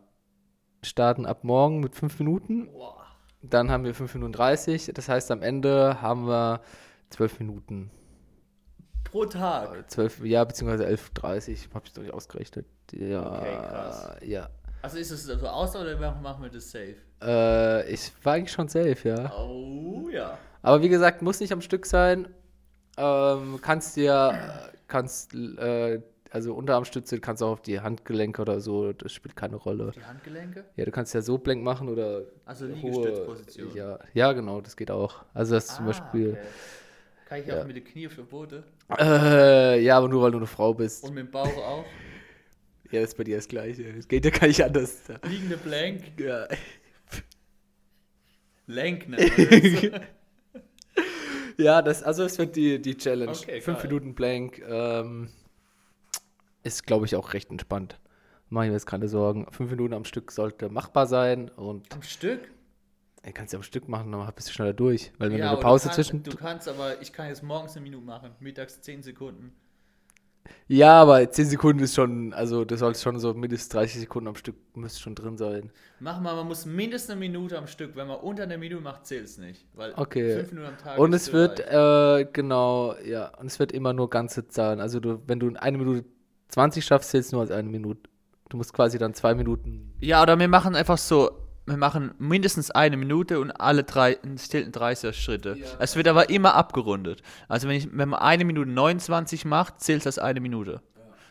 Starten 0.82 1.24
ab 1.24 1.44
morgen 1.44 1.80
mit 1.80 1.94
fünf 1.94 2.18
Minuten 2.18 2.68
dann 3.50 3.70
haben 3.70 3.84
wir 3.84 3.94
5 3.94 4.14
Minuten 4.14 4.32
30. 4.32 4.90
Das 4.94 5.08
heißt, 5.08 5.30
am 5.30 5.42
Ende 5.42 6.00
haben 6.00 6.26
wir 6.26 6.60
12 7.10 7.40
Minuten. 7.40 7.90
Pro 9.14 9.26
Tag. 9.26 9.88
12, 9.88 10.24
ja, 10.24 10.42
beziehungsweise 10.42 10.88
11.30 10.88 11.72
Habe 11.72 11.84
ich 11.86 11.94
noch 11.94 12.02
nicht 12.02 12.12
ausgerechnet. 12.12 12.66
Ja, 12.92 13.38
Okay, 13.38 13.56
krass. 13.68 14.16
ja. 14.22 14.48
Also 14.82 14.98
ist 14.98 15.12
es 15.12 15.22
so 15.22 15.34
aus 15.46 15.76
oder 15.76 15.96
machen 16.20 16.42
wir 16.42 16.50
das 16.50 16.68
safe? 16.68 16.96
Äh, 17.22 17.92
ich 17.92 18.10
war 18.24 18.32
eigentlich 18.32 18.50
schon 18.50 18.66
safe, 18.66 18.96
ja. 19.08 19.32
Oh 19.38 20.08
ja. 20.10 20.36
Aber 20.62 20.82
wie 20.82 20.88
gesagt, 20.88 21.22
muss 21.22 21.38
nicht 21.38 21.52
am 21.52 21.60
Stück 21.60 21.86
sein. 21.86 22.26
Ähm, 22.96 23.60
kannst 23.62 23.94
dir, 23.94 24.68
kannst, 24.88 25.32
äh, 25.32 26.00
also 26.32 26.52
Unterarmstütze 26.52 27.20
kannst 27.20 27.40
du 27.40 27.46
auch 27.46 27.52
auf 27.52 27.62
die 27.62 27.78
Handgelenke 27.80 28.42
oder 28.42 28.60
so, 28.60 28.92
das 28.92 29.12
spielt 29.12 29.36
keine 29.36 29.54
Rolle. 29.54 29.92
Die 29.94 30.04
Handgelenke? 30.04 30.64
Ja, 30.74 30.84
du 30.86 30.90
kannst 30.90 31.14
ja 31.14 31.22
so 31.22 31.38
blank 31.38 31.62
machen 31.62 31.88
oder 31.88 32.22
Also 32.46 32.66
Liegestützposition. 32.66 33.76
Ja, 33.76 34.00
ja, 34.12 34.32
genau, 34.32 34.60
das 34.60 34.76
geht 34.76 34.90
auch. 34.90 35.24
Also 35.34 35.54
das 35.54 35.68
zum 35.76 35.86
Beispiel. 35.86 36.30
Ah, 36.36 36.40
okay. 36.40 36.48
Kann 37.28 37.40
ich 37.40 37.46
Ja. 37.46 37.60
auch 37.62 37.66
mit 37.66 37.76
den 37.76 37.84
Knie 37.84 38.06
der 38.08 38.22
Boden? 38.22 38.64
Äh, 38.98 39.80
ja, 39.82 39.96
aber 39.98 40.08
nur 40.08 40.22
weil 40.22 40.30
du 40.30 40.38
eine 40.38 40.46
Frau 40.46 40.74
bist. 40.74 41.04
Und 41.04 41.14
mit 41.14 41.26
dem 41.26 41.30
Bauch 41.30 41.56
auch? 41.56 41.84
Ja, 42.90 43.00
das 43.00 43.10
ist 43.10 43.16
bei 43.16 43.24
dir 43.24 43.36
das 43.36 43.48
Gleiche. 43.48 43.84
Es 43.98 44.06
geht 44.06 44.24
ja 44.24 44.30
gar 44.30 44.46
nicht 44.46 44.62
anders. 44.62 45.02
Liegende 45.26 45.56
Plank? 45.56 46.02
Ja. 46.18 46.46
Lenk, 48.66 49.08
ne? 49.08 49.18
Ja, 51.56 51.82
das, 51.82 52.02
also 52.02 52.24
es 52.24 52.36
wird 52.36 52.56
die, 52.56 52.82
die 52.82 52.96
Challenge. 52.96 53.30
Okay, 53.30 53.60
Fünf 53.60 53.78
geil. 53.78 53.86
Minuten 53.86 54.14
Blank. 54.16 54.60
Ähm, 54.68 55.28
ist, 56.64 56.84
glaube 56.84 57.06
ich, 57.06 57.14
auch 57.14 57.32
recht 57.32 57.48
entspannt. 57.50 58.00
Mache 58.48 58.64
ich 58.64 58.68
mir 58.70 58.74
jetzt 58.74 58.86
keine 58.86 59.06
Sorgen. 59.06 59.46
Fünf 59.52 59.70
Minuten 59.70 59.94
am 59.94 60.04
Stück 60.04 60.32
sollte 60.32 60.68
machbar 60.68 61.06
sein 61.06 61.48
und 61.50 61.94
Am 61.94 62.02
Stück? 62.02 62.40
Ihr 63.26 63.32
kannst 63.32 63.52
ja 63.52 63.58
am 63.58 63.62
Stück 63.62 63.88
machen, 63.88 64.12
dann 64.12 64.32
bist 64.34 64.48
du 64.48 64.52
schneller 64.52 64.72
durch. 64.74 65.12
Weil 65.18 65.30
wenn 65.30 65.38
Ja, 65.38 65.46
du 65.46 65.52
eine 65.52 65.60
Pause 65.60 65.88
du 65.88 65.94
kannst, 65.94 66.08
zwischen. 66.08 66.22
Du 66.22 66.34
kannst 66.36 66.68
aber, 66.68 67.00
ich 67.02 67.12
kann 67.12 67.28
jetzt 67.28 67.42
morgens 67.42 67.76
eine 67.76 67.82
Minute 67.84 68.04
machen, 68.04 68.30
mittags 68.40 68.80
10 68.80 69.02
Sekunden. 69.02 69.52
Ja, 70.68 71.00
aber 71.00 71.30
10 71.30 71.46
Sekunden 71.46 71.82
ist 71.82 71.94
schon, 71.94 72.34
also 72.34 72.64
das 72.66 72.80
sollte 72.80 73.00
schon 73.00 73.18
so 73.18 73.32
mindestens 73.32 73.70
30 73.70 74.00
Sekunden 74.00 74.28
am 74.28 74.34
Stück 74.34 74.56
müsste 74.74 75.00
schon 75.00 75.14
drin 75.14 75.38
sein. 75.38 75.70
Mach 76.00 76.20
mal, 76.20 76.34
man 76.36 76.46
muss 76.48 76.66
mindestens 76.66 77.12
eine 77.12 77.20
Minute 77.20 77.56
am 77.56 77.66
Stück. 77.66 77.96
Wenn 77.96 78.06
man 78.08 78.18
unter 78.20 78.42
einer 78.42 78.58
Minute 78.58 78.82
macht, 78.82 79.06
zählt 79.06 79.24
es 79.24 79.38
nicht. 79.38 79.66
Weil 79.74 79.94
Okay. 79.96 80.36
fünf 80.36 80.52
Minuten 80.52 80.68
am 80.68 80.78
Tag 80.78 80.98
Und 80.98 81.12
ist 81.14 81.28
es 81.28 81.32
wird, 81.32 81.60
äh, 81.60 82.26
genau, 82.32 82.94
ja, 83.04 83.28
und 83.38 83.46
es 83.46 83.58
wird 83.58 83.72
immer 83.72 83.92
nur 83.94 84.10
ganze 84.10 84.46
Zahlen. 84.48 84.80
Also 84.80 85.00
du, 85.00 85.22
wenn 85.26 85.40
du 85.40 85.48
in 85.48 85.56
eine 85.56 85.78
Minute 85.78 86.04
20 86.48 86.84
schaffst, 86.84 87.10
zählst 87.10 87.32
du 87.32 87.36
nur 87.36 87.42
als 87.42 87.50
eine 87.50 87.68
Minute. 87.68 88.00
Du 88.50 88.58
musst 88.58 88.72
quasi 88.74 88.98
dann 88.98 89.14
zwei 89.14 89.34
Minuten. 89.34 89.92
Ja, 90.00 90.22
oder 90.22 90.38
wir 90.38 90.48
machen 90.48 90.76
einfach 90.76 90.98
so, 90.98 91.30
wir 91.66 91.76
machen 91.76 92.14
mindestens 92.18 92.70
eine 92.70 92.96
Minute 92.96 93.40
und 93.40 93.50
alle 93.52 93.84
drei 93.84 94.18
stillten 94.36 94.72
30 94.72 95.16
Schritte. 95.16 95.56
Ja. 95.58 95.66
Es 95.78 95.96
wird 95.96 96.08
aber 96.08 96.28
immer 96.28 96.54
abgerundet. 96.54 97.22
Also 97.48 97.68
wenn, 97.68 97.76
ich, 97.76 97.88
wenn 97.92 98.10
man 98.10 98.20
eine 98.20 98.44
Minute 98.44 98.70
29 98.70 99.44
macht, 99.44 99.80
zählt 99.80 100.04
das 100.04 100.18
eine 100.18 100.40
Minute. 100.40 100.82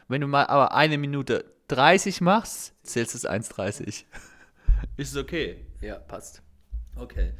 Wenn 0.07 0.21
du 0.21 0.27
mal 0.27 0.47
aber 0.47 0.73
eine 0.73 0.97
Minute 0.97 1.45
30 1.67 2.21
machst, 2.21 2.73
zählt 2.83 3.13
es 3.13 3.27
1,30. 3.27 4.05
Ist 4.97 5.11
es 5.11 5.17
okay? 5.17 5.65
Ja, 5.81 5.95
passt. 5.95 6.41
Okay. 6.95 7.33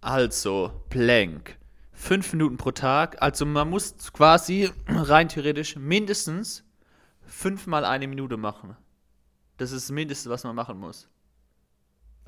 Also, 0.00 0.84
Plank. 0.90 1.56
Fünf 1.92 2.32
Minuten 2.32 2.56
pro 2.56 2.70
Tag. 2.70 3.20
Also 3.20 3.44
man 3.44 3.68
muss 3.68 4.12
quasi 4.12 4.70
rein 4.86 5.28
theoretisch 5.28 5.76
mindestens 5.76 6.64
fünfmal 7.26 7.84
eine 7.84 8.06
Minute 8.06 8.36
machen. 8.36 8.76
Das 9.56 9.72
ist 9.72 9.88
das 9.88 9.94
Mindeste, 9.94 10.30
was 10.30 10.44
man 10.44 10.54
machen 10.54 10.78
muss. 10.78 11.08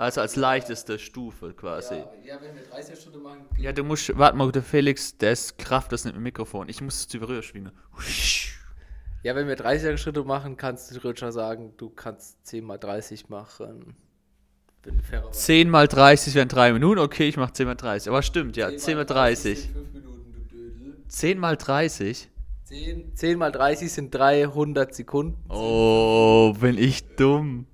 Also 0.00 0.22
als 0.22 0.34
leichteste 0.34 0.98
Stufe 0.98 1.52
quasi. 1.52 1.96
Ja, 1.96 2.06
ja, 2.24 2.40
wenn 2.40 2.54
wir 2.54 2.62
30 2.62 2.98
Schritte 2.98 3.18
machen. 3.18 3.44
Ja, 3.58 3.70
du 3.70 3.84
musst, 3.84 4.16
warte 4.16 4.34
mal, 4.34 4.50
der 4.50 4.62
Felix, 4.62 5.18
der 5.18 5.32
ist 5.32 5.58
Kraft, 5.58 5.92
das 5.92 6.00
ist 6.00 6.04
nicht 6.06 6.14
mit 6.14 6.20
dem 6.20 6.22
Mikrofon. 6.22 6.70
Ich 6.70 6.80
muss 6.80 7.00
es 7.00 7.08
zu 7.08 7.18
Rühr 7.18 7.42
schwingen. 7.42 7.72
Ja, 9.22 9.34
wenn 9.34 9.46
wir 9.48 9.56
30 9.56 10.00
Schritte 10.00 10.24
machen, 10.24 10.56
kannst 10.56 10.90
du 10.90 10.98
theoretisch 10.98 11.28
sagen, 11.34 11.74
du 11.76 11.90
kannst 11.90 12.38
10 12.46 12.64
mal 12.64 12.78
30 12.78 13.28
machen. 13.28 13.94
Bin 14.80 15.02
fairer 15.02 15.30
10 15.30 15.68
mal 15.68 15.86
30 15.86 16.34
wären 16.34 16.48
3 16.48 16.72
Minuten, 16.72 17.00
okay, 17.00 17.28
ich 17.28 17.36
mach 17.36 17.50
10 17.50 17.66
mal 17.66 17.74
30. 17.74 18.08
Aber 18.08 18.22
stimmt, 18.22 18.56
ja, 18.56 18.74
10 18.74 18.96
mal 18.96 19.04
30. 19.04 19.60
sind 19.60 19.72
5 19.74 19.92
Minuten, 19.92 20.32
du 20.32 20.56
Dödel. 20.56 21.04
10 21.06 21.38
mal 21.38 21.58
30? 21.58 22.30
10, 22.64 23.14
10 23.14 23.38
mal 23.38 23.52
30 23.52 23.92
sind 23.92 24.14
300 24.14 24.94
Sekunden. 24.94 25.36
Oh, 25.50 26.54
bin 26.58 26.78
ich 26.78 27.16
dumm. 27.16 27.66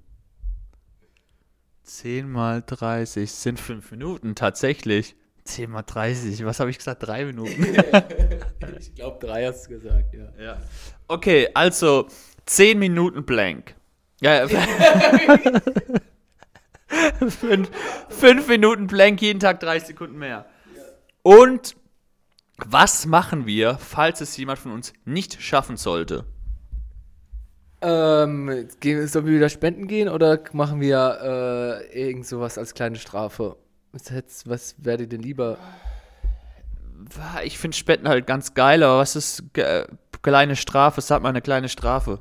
10 1.86 2.30
mal 2.30 2.62
30 2.66 3.30
sind 3.30 3.60
5 3.60 3.92
Minuten, 3.92 4.34
tatsächlich. 4.34 5.14
10 5.44 5.70
mal 5.70 5.82
30, 5.82 6.44
was 6.44 6.58
habe 6.58 6.70
ich 6.70 6.78
gesagt? 6.78 7.06
3 7.06 7.26
Minuten. 7.26 7.64
ich 8.80 8.94
glaube, 8.94 9.24
3 9.24 9.46
hast 9.46 9.66
du 9.66 9.70
gesagt, 9.70 10.12
ja. 10.12 10.32
ja. 10.44 10.58
Okay, 11.06 11.48
also 11.54 12.08
10 12.46 12.78
Minuten 12.80 13.24
blank. 13.24 13.76
Ja, 14.20 14.48
5 18.08 18.48
Minuten 18.48 18.88
blank, 18.88 19.22
jeden 19.22 19.38
Tag 19.38 19.60
30 19.60 19.88
Sekunden 19.88 20.18
mehr. 20.18 20.46
Und 21.22 21.76
was 22.56 23.06
machen 23.06 23.46
wir, 23.46 23.78
falls 23.78 24.20
es 24.20 24.36
jemand 24.36 24.58
von 24.58 24.72
uns 24.72 24.92
nicht 25.04 25.40
schaffen 25.40 25.76
sollte? 25.76 26.24
Ähm, 27.82 28.68
sollen 29.06 29.26
wir 29.26 29.34
wieder 29.36 29.48
spenden 29.48 29.86
gehen 29.86 30.08
oder 30.08 30.40
machen 30.52 30.80
wir 30.80 31.18
äh, 31.92 32.00
irgend 32.08 32.26
sowas 32.26 32.58
als 32.58 32.74
kleine 32.74 32.96
Strafe? 32.96 33.56
Was, 33.92 34.10
hätt's- 34.10 34.48
was 34.48 34.74
wäre 34.78 34.98
dir 34.98 35.08
denn 35.08 35.22
lieber? 35.22 35.58
Ich 37.44 37.58
finde 37.58 37.76
Spenden 37.76 38.08
halt 38.08 38.26
ganz 38.26 38.54
geil, 38.54 38.82
aber 38.82 38.98
was 38.98 39.14
ist 39.16 39.44
ge 39.52 39.84
kleine 40.22 40.56
Strafe? 40.56 41.00
Sag 41.00 41.22
mal 41.22 41.28
eine 41.28 41.42
kleine 41.42 41.68
Strafe. 41.68 42.18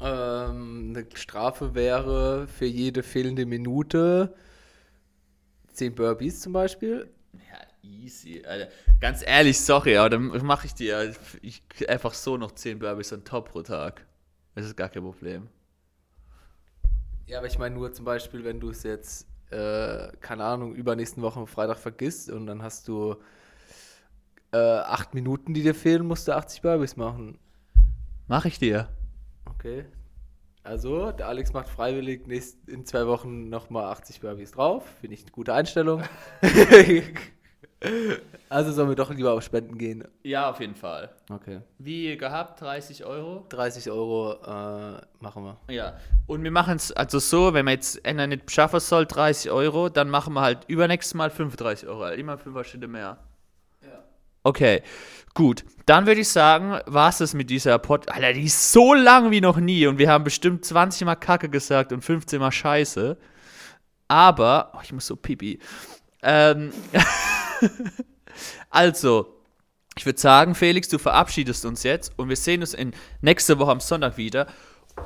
Ähm, 0.00 0.94
eine 0.94 1.06
Strafe 1.14 1.74
wäre 1.74 2.46
für 2.46 2.66
jede 2.66 3.02
fehlende 3.02 3.44
Minute 3.46 4.34
10 5.72 5.94
Burpees 5.94 6.40
zum 6.40 6.52
Beispiel. 6.52 7.08
Ja, 7.34 7.88
easy. 7.88 8.42
Alter. 8.46 8.68
Ganz 9.00 9.22
ehrlich, 9.26 9.60
sorry, 9.60 9.96
aber 9.96 10.10
dann 10.10 10.28
mache 10.44 10.66
ich 10.66 10.74
dir 10.74 11.14
einfach 11.88 12.14
so 12.14 12.36
noch 12.36 12.52
10 12.52 12.78
Burpees 12.78 13.12
on 13.12 13.24
top 13.24 13.50
pro 13.50 13.62
Tag. 13.62 14.06
Das 14.54 14.66
ist 14.66 14.76
gar 14.76 14.88
kein 14.88 15.02
Problem. 15.02 15.48
Ja, 17.26 17.38
aber 17.38 17.46
ich 17.46 17.58
meine 17.58 17.74
nur 17.74 17.92
zum 17.92 18.04
Beispiel, 18.04 18.44
wenn 18.44 18.58
du 18.58 18.70
es 18.70 18.82
jetzt, 18.82 19.28
äh, 19.50 20.08
keine 20.20 20.44
Ahnung, 20.44 20.74
übernächsten 20.74 21.22
Woche 21.22 21.46
Freitag 21.46 21.78
vergisst 21.78 22.30
und 22.30 22.46
dann 22.46 22.62
hast 22.62 22.88
du 22.88 23.16
äh, 24.52 24.58
8 24.58 25.14
Minuten, 25.14 25.54
die 25.54 25.62
dir 25.62 25.74
fehlen, 25.74 26.06
musst 26.06 26.26
du 26.26 26.32
80 26.32 26.62
Burpees 26.62 26.96
machen. 26.96 27.38
Mach 28.26 28.44
ich 28.44 28.58
dir. 28.58 28.88
Okay. 29.46 29.84
Also, 30.62 31.12
der 31.12 31.28
Alex 31.28 31.52
macht 31.52 31.68
freiwillig 31.68 32.26
nächst, 32.26 32.68
in 32.68 32.84
zwei 32.84 33.06
Wochen 33.06 33.48
nochmal 33.48 33.84
80 33.92 34.20
Burpees 34.20 34.52
drauf. 34.52 34.84
Finde 35.00 35.14
ich 35.14 35.22
eine 35.22 35.30
gute 35.30 35.54
Einstellung. 35.54 36.02
also 38.48 38.72
sollen 38.72 38.90
wir 38.90 38.96
doch 38.96 39.10
lieber 39.10 39.32
auf 39.32 39.42
Spenden 39.42 39.78
gehen. 39.78 40.04
Ja, 40.22 40.50
auf 40.50 40.60
jeden 40.60 40.74
Fall. 40.74 41.10
Okay. 41.30 41.60
Wie 41.78 42.16
gehabt, 42.16 42.60
30 42.60 43.04
Euro. 43.04 43.46
30 43.48 43.90
Euro 43.90 44.34
äh, 44.34 45.00
machen 45.20 45.44
wir. 45.44 45.56
Ja. 45.72 45.96
Und 46.26 46.44
wir 46.44 46.50
machen 46.50 46.76
es 46.76 46.92
also 46.92 47.18
so, 47.18 47.54
wenn 47.54 47.64
man 47.64 47.74
jetzt 47.74 48.04
einer 48.04 48.26
nicht 48.26 48.50
schaffen 48.50 48.80
soll, 48.80 49.06
30 49.06 49.50
Euro, 49.50 49.88
dann 49.88 50.10
machen 50.10 50.34
wir 50.34 50.42
halt 50.42 50.64
übernächstes 50.68 51.14
Mal 51.14 51.30
35 51.30 51.88
Euro. 51.88 52.02
Also 52.02 52.20
Immer 52.20 52.36
5 52.36 52.66
Schritte 52.66 52.88
mehr. 52.88 53.18
Ja. 53.82 54.04
Okay, 54.42 54.82
gut. 55.32 55.64
Dann 55.86 56.06
würde 56.06 56.20
ich 56.20 56.28
sagen, 56.28 56.80
war 56.86 57.08
es 57.08 57.18
das 57.18 57.32
mit 57.32 57.48
dieser 57.48 57.78
Pod. 57.78 58.10
Alter, 58.10 58.34
die 58.34 58.44
ist 58.44 58.72
so 58.72 58.92
lang 58.92 59.30
wie 59.30 59.40
noch 59.40 59.56
nie 59.56 59.86
und 59.86 59.98
wir 59.98 60.10
haben 60.10 60.24
bestimmt 60.24 60.64
20 60.64 61.06
Mal 61.06 61.16
Kacke 61.16 61.48
gesagt 61.48 61.92
und 61.92 62.02
15 62.02 62.38
Mal 62.38 62.52
Scheiße. 62.52 63.16
Aber, 64.08 64.72
oh, 64.74 64.80
ich 64.82 64.92
muss 64.92 65.06
so 65.06 65.16
pipi. 65.16 65.60
Ähm, 66.22 66.72
also, 68.70 69.34
ich 69.96 70.06
würde 70.06 70.18
sagen, 70.18 70.54
Felix, 70.54 70.88
du 70.88 70.98
verabschiedest 70.98 71.64
uns 71.64 71.82
jetzt 71.82 72.12
und 72.18 72.28
wir 72.28 72.36
sehen 72.36 72.60
uns 72.60 72.74
in 72.74 72.92
nächste 73.20 73.58
Woche 73.58 73.72
am 73.72 73.80
Sonntag 73.80 74.16
wieder. 74.16 74.46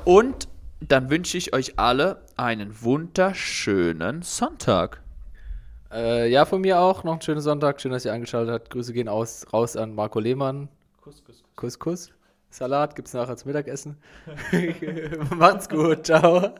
Und 0.03 0.47
dann 0.79 1.09
wünsche 1.09 1.37
ich 1.37 1.53
euch 1.53 1.79
alle 1.79 2.23
einen 2.37 2.81
wunderschönen 2.81 4.21
Sonntag. 4.21 5.01
Äh, 5.91 6.29
ja, 6.29 6.45
von 6.45 6.61
mir 6.61 6.79
auch. 6.79 7.03
Noch 7.03 7.13
einen 7.13 7.21
schönen 7.21 7.41
Sonntag. 7.41 7.81
Schön, 7.81 7.91
dass 7.91 8.05
ihr 8.05 8.13
eingeschaltet 8.13 8.53
habt. 8.53 8.69
Grüße 8.69 8.93
gehen 8.93 9.07
aus, 9.07 9.45
raus 9.53 9.77
an 9.77 9.95
Marco 9.95 10.19
Lehmann. 10.19 10.67
Kuss, 11.01 11.23
kuss, 11.23 11.41
kuss. 11.41 11.55
Kuss, 11.55 11.79
Kuss. 11.79 12.11
Salat 12.49 12.95
gibt's 12.95 13.13
nachher 13.13 13.35
zum 13.35 13.49
Mittagessen. 13.49 13.97
Macht's 15.35 15.67
gut. 15.67 16.05
Ciao. 16.05 16.55